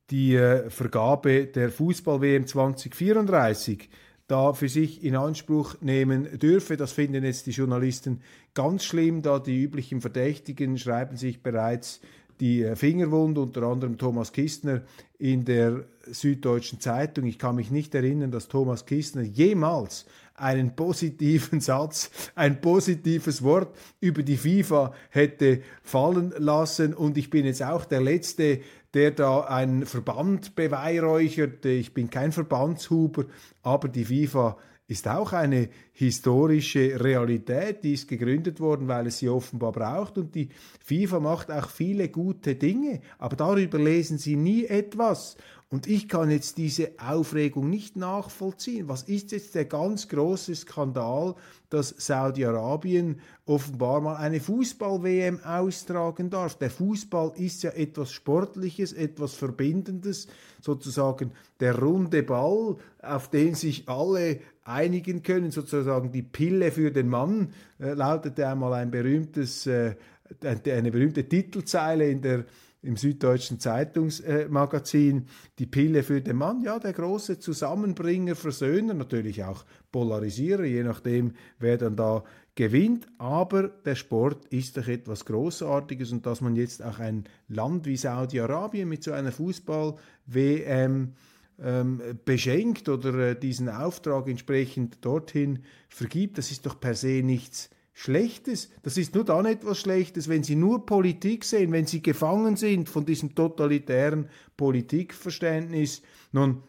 die 0.09 0.35
äh, 0.35 0.69
Vergabe 0.69 1.45
der 1.45 1.69
Fußball-WM 1.69 2.47
2034 2.47 3.89
da 4.27 4.53
für 4.53 4.69
sich 4.69 5.03
in 5.03 5.15
Anspruch 5.15 5.75
nehmen 5.81 6.39
dürfe. 6.39 6.77
Das 6.77 6.91
finden 6.91 7.23
jetzt 7.23 7.45
die 7.45 7.51
Journalisten 7.51 8.21
ganz 8.53 8.83
schlimm, 8.83 9.21
da 9.21 9.39
die 9.39 9.61
üblichen 9.61 10.01
Verdächtigen 10.01 10.77
schreiben 10.77 11.17
sich 11.17 11.43
bereits 11.43 11.99
die 12.39 12.63
äh, 12.63 12.75
Fingerwund, 12.75 13.37
unter 13.37 13.63
anderem 13.63 13.97
Thomas 13.97 14.31
Kistner 14.31 14.81
in 15.17 15.45
der 15.45 15.85
Süddeutschen 16.07 16.79
Zeitung. 16.79 17.25
Ich 17.25 17.39
kann 17.39 17.55
mich 17.55 17.71
nicht 17.71 17.95
erinnern, 17.95 18.31
dass 18.31 18.47
Thomas 18.47 18.85
Kistner 18.85 19.21
jemals 19.21 20.05
einen 20.35 20.75
positiven 20.75 21.59
Satz, 21.61 22.09
ein 22.35 22.61
positives 22.61 23.43
Wort 23.43 23.75
über 23.99 24.23
die 24.23 24.37
FIFA 24.37 24.93
hätte 25.09 25.61
fallen 25.81 26.33
lassen. 26.37 26.93
Und 26.93 27.17
ich 27.17 27.29
bin 27.29 27.45
jetzt 27.45 27.63
auch 27.63 27.85
der 27.85 28.01
Letzte, 28.01 28.61
der 28.93 29.11
da 29.11 29.41
einen 29.41 29.85
Verband 29.85 30.55
beweihräuchert. 30.55 31.65
Ich 31.65 31.93
bin 31.93 32.09
kein 32.09 32.31
Verbandshuber, 32.31 33.25
aber 33.61 33.87
die 33.87 34.05
FIFA 34.05 34.57
ist 34.87 35.07
auch 35.07 35.31
eine 35.31 35.69
historische 35.93 37.01
Realität, 37.01 37.83
die 37.83 37.93
ist 37.93 38.07
gegründet 38.07 38.59
worden, 38.59 38.87
weil 38.87 39.07
es 39.07 39.19
sie 39.19 39.29
offenbar 39.29 39.71
braucht 39.71 40.17
und 40.17 40.35
die 40.35 40.49
FIFA 40.83 41.19
macht 41.19 41.51
auch 41.51 41.69
viele 41.69 42.09
gute 42.09 42.55
Dinge, 42.55 43.01
aber 43.17 43.35
darüber 43.35 43.79
lesen 43.79 44.17
sie 44.17 44.35
nie 44.35 44.65
etwas. 44.65 45.37
Und 45.73 45.87
ich 45.87 46.07
kann 46.07 46.29
jetzt 46.29 46.59
diese 46.59 46.91
Aufregung 46.99 47.67
nicht 47.67 47.97
nachvollziehen. 47.97 48.87
Was 48.89 49.01
ist 49.01 49.31
jetzt 49.31 49.55
der 49.55 49.65
ganz 49.65 50.07
große 50.07 50.53
Skandal, 50.53 51.33
dass 51.71 51.95
Saudi-Arabien 51.97 53.19
offenbar 53.47 53.99
mal 53.99 54.17
eine 54.17 54.39
Fußball-WM 54.39 55.39
austragen 55.43 56.29
darf? 56.29 56.59
Der 56.59 56.69
Fußball 56.69 57.31
ist 57.37 57.63
ja 57.63 57.71
etwas 57.71 58.11
Sportliches, 58.11 58.93
etwas 58.93 59.33
Verbindendes, 59.33 60.27
sozusagen 60.61 61.31
der 61.59 61.79
runde 61.79 62.21
Ball, 62.21 62.75
auf 63.01 63.31
den 63.31 63.55
sich 63.55 63.89
alle 63.89 64.41
einigen 64.65 65.23
können, 65.23 65.49
sozusagen 65.49 66.11
die 66.11 66.21
Pille 66.21 66.71
für 66.71 66.91
den 66.91 67.09
Mann, 67.09 67.51
äh, 67.79 67.93
lautete 67.93 68.47
einmal 68.47 68.73
ein 68.73 68.91
berühmtes, 68.91 69.65
äh, 69.65 69.95
eine 70.43 70.91
berühmte 70.91 71.27
Titelzeile 71.27 72.07
in 72.11 72.21
der 72.21 72.45
im 72.83 72.97
Süddeutschen 72.97 73.59
Zeitungsmagazin 73.59 75.27
die 75.57 75.65
Pille 75.65 76.03
für 76.03 76.21
den 76.21 76.35
Mann, 76.37 76.61
ja, 76.61 76.77
der 76.79 76.93
große 76.93 77.39
Zusammenbringer, 77.39 78.35
Versöhner, 78.35 78.93
natürlich 78.93 79.43
auch 79.43 79.65
Polarisierer, 79.91 80.65
je 80.65 80.83
nachdem, 80.83 81.33
wer 81.59 81.77
dann 81.77 81.95
da 81.95 82.23
gewinnt. 82.55 83.07
Aber 83.17 83.69
der 83.69 83.95
Sport 83.95 84.45
ist 84.47 84.77
doch 84.77 84.87
etwas 84.87 85.25
Großartiges 85.25 86.11
und 86.11 86.25
dass 86.25 86.41
man 86.41 86.55
jetzt 86.55 86.83
auch 86.83 86.99
ein 86.99 87.23
Land 87.47 87.85
wie 87.85 87.97
Saudi-Arabien 87.97 88.87
mit 88.87 89.03
so 89.03 89.13
einer 89.13 89.31
Fußball-WM 89.31 91.13
ähm, 91.59 92.01
beschenkt 92.25 92.89
oder 92.89 93.13
äh, 93.29 93.39
diesen 93.39 93.69
Auftrag 93.69 94.27
entsprechend 94.27 95.05
dorthin 95.05 95.59
vergibt, 95.87 96.37
das 96.37 96.51
ist 96.51 96.65
doch 96.65 96.79
per 96.79 96.95
se 96.95 97.21
nichts 97.23 97.69
Schlechtes. 97.93 98.69
Das 98.81 98.97
ist 98.97 99.13
nur 99.13 99.23
dann 99.23 99.45
etwas 99.45 99.79
Schlechtes, 99.79 100.27
wenn 100.27 100.43
Sie 100.43 100.55
nur 100.55 100.85
Politik 100.85 101.45
sehen, 101.45 101.71
wenn 101.71 101.85
Sie 101.85 102.01
gefangen 102.01 102.57
sind 102.57 102.89
von 102.89 103.05
diesem 103.05 103.35
totalitären 103.35 104.29
Politikverständnis. 104.57 106.01
Nun, 106.31 106.63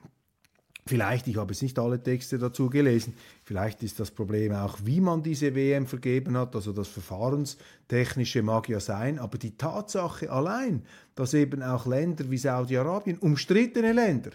Vielleicht, 0.86 1.26
ich 1.28 1.38
habe 1.38 1.52
jetzt 1.52 1.62
nicht 1.62 1.78
alle 1.78 2.02
Texte 2.02 2.36
dazu 2.36 2.68
gelesen, 2.68 3.14
vielleicht 3.42 3.82
ist 3.82 3.98
das 4.00 4.10
Problem 4.10 4.52
auch, 4.52 4.76
wie 4.84 5.00
man 5.00 5.22
diese 5.22 5.54
WM 5.54 5.86
vergeben 5.86 6.36
hat, 6.36 6.54
also 6.54 6.74
das 6.74 6.88
Verfahrenstechnische 6.88 8.42
mag 8.42 8.68
ja 8.68 8.80
sein, 8.80 9.18
aber 9.18 9.38
die 9.38 9.56
Tatsache 9.56 10.30
allein, 10.30 10.82
dass 11.14 11.32
eben 11.32 11.62
auch 11.62 11.86
Länder 11.86 12.30
wie 12.30 12.36
Saudi-Arabien, 12.36 13.16
umstrittene 13.16 13.94
Länder, 13.94 14.32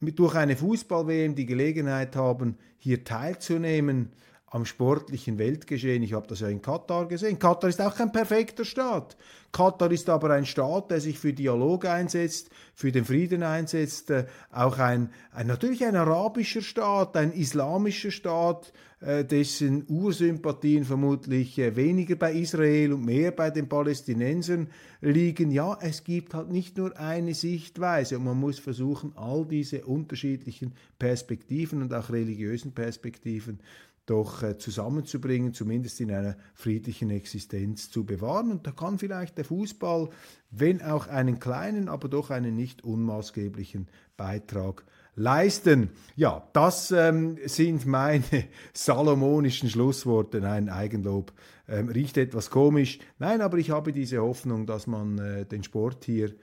durch 0.00 0.34
eine 0.36 0.56
Fußball-WM 0.56 1.34
die 1.34 1.44
Gelegenheit 1.44 2.16
haben, 2.16 2.56
hier 2.78 3.04
teilzunehmen, 3.04 4.12
am 4.50 4.64
sportlichen 4.64 5.38
Weltgeschehen. 5.38 6.02
Ich 6.02 6.14
habe 6.14 6.26
das 6.26 6.40
ja 6.40 6.48
in 6.48 6.62
Katar 6.62 7.06
gesehen. 7.06 7.38
Katar 7.38 7.68
ist 7.68 7.80
auch 7.80 7.94
kein 7.94 8.12
perfekter 8.12 8.64
Staat. 8.64 9.16
Katar 9.52 9.90
ist 9.90 10.08
aber 10.08 10.30
ein 10.30 10.46
Staat, 10.46 10.90
der 10.90 11.00
sich 11.00 11.18
für 11.18 11.32
Dialog 11.32 11.86
einsetzt, 11.86 12.50
für 12.74 12.92
den 12.92 13.04
Frieden 13.04 13.42
einsetzt, 13.42 14.10
äh, 14.10 14.26
auch 14.50 14.78
ein, 14.78 15.10
ein, 15.32 15.46
natürlich 15.46 15.84
ein 15.84 15.96
arabischer 15.96 16.62
Staat, 16.62 17.16
ein 17.16 17.32
islamischer 17.32 18.10
Staat, 18.10 18.72
äh, 19.00 19.24
dessen 19.24 19.84
Ursympathien 19.88 20.84
vermutlich 20.84 21.58
äh, 21.58 21.76
weniger 21.76 22.16
bei 22.16 22.32
Israel 22.32 22.92
und 22.94 23.04
mehr 23.04 23.30
bei 23.30 23.50
den 23.50 23.68
Palästinensern 23.68 24.68
liegen. 25.00 25.50
Ja, 25.50 25.78
es 25.80 26.04
gibt 26.04 26.34
halt 26.34 26.50
nicht 26.50 26.76
nur 26.76 26.98
eine 26.98 27.34
Sichtweise 27.34 28.18
und 28.18 28.24
man 28.24 28.38
muss 28.38 28.58
versuchen, 28.58 29.12
all 29.14 29.46
diese 29.46 29.84
unterschiedlichen 29.84 30.72
Perspektiven 30.98 31.80
und 31.80 31.94
auch 31.94 32.10
religiösen 32.10 32.72
Perspektiven 32.72 33.60
doch 34.10 34.42
äh, 34.42 34.58
zusammenzubringen, 34.58 35.52
zumindest 35.52 36.00
in 36.00 36.10
einer 36.10 36.36
friedlichen 36.54 37.10
Existenz 37.10 37.90
zu 37.90 38.04
bewahren. 38.04 38.50
Und 38.50 38.66
da 38.66 38.72
kann 38.72 38.98
vielleicht 38.98 39.36
der 39.38 39.44
Fußball, 39.44 40.08
wenn 40.50 40.82
auch 40.82 41.06
einen 41.08 41.38
kleinen, 41.38 41.88
aber 41.88 42.08
doch 42.08 42.30
einen 42.30 42.54
nicht 42.54 42.84
unmaßgeblichen 42.84 43.88
Beitrag 44.16 44.84
leisten. 45.14 45.90
Ja, 46.16 46.48
das 46.52 46.90
ähm, 46.90 47.38
sind 47.44 47.86
meine 47.86 48.22
salomonischen 48.72 49.68
Schlussworte. 49.68 50.40
Nein, 50.40 50.68
Eigenlob 50.68 51.32
ähm, 51.68 51.88
riecht 51.88 52.16
etwas 52.16 52.50
komisch. 52.50 52.98
Nein, 53.18 53.40
aber 53.40 53.58
ich 53.58 53.70
habe 53.70 53.92
diese 53.92 54.22
Hoffnung, 54.22 54.66
dass 54.66 54.86
man 54.86 55.18
äh, 55.18 55.44
den 55.44 55.62
Sport 55.62 56.04
hier 56.04 56.34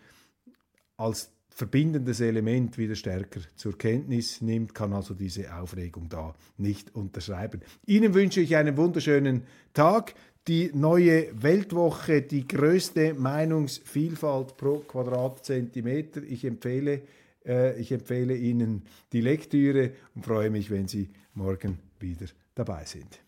als 0.97 1.34
verbindendes 1.55 2.19
Element 2.19 2.77
wieder 2.77 2.95
stärker 2.95 3.39
zur 3.55 3.77
Kenntnis 3.77 4.41
nimmt, 4.41 4.75
kann 4.75 4.91
also 4.91 5.13
diese 5.13 5.55
Aufregung 5.55 6.09
da 6.09 6.35
nicht 6.57 6.93
unterschreiben. 6.93 7.61
Ihnen 7.87 8.13
wünsche 8.13 8.41
ich 8.41 8.57
einen 8.57 8.75
wunderschönen 8.75 9.43
Tag. 9.73 10.13
Die 10.47 10.69
neue 10.73 11.29
Weltwoche, 11.41 12.21
die 12.21 12.47
größte 12.47 13.15
Meinungsvielfalt 13.15 14.57
pro 14.57 14.79
Quadratzentimeter. 14.79 16.21
Ich 16.23 16.45
empfehle, 16.45 17.01
äh, 17.45 17.79
ich 17.79 17.91
empfehle 17.91 18.35
Ihnen 18.35 18.83
die 19.11 19.21
Lektüre 19.21 19.91
und 20.13 20.25
freue 20.25 20.51
mich, 20.51 20.69
wenn 20.69 20.87
Sie 20.87 21.09
morgen 21.33 21.79
wieder 21.99 22.27
dabei 22.53 22.83
sind. 22.85 23.24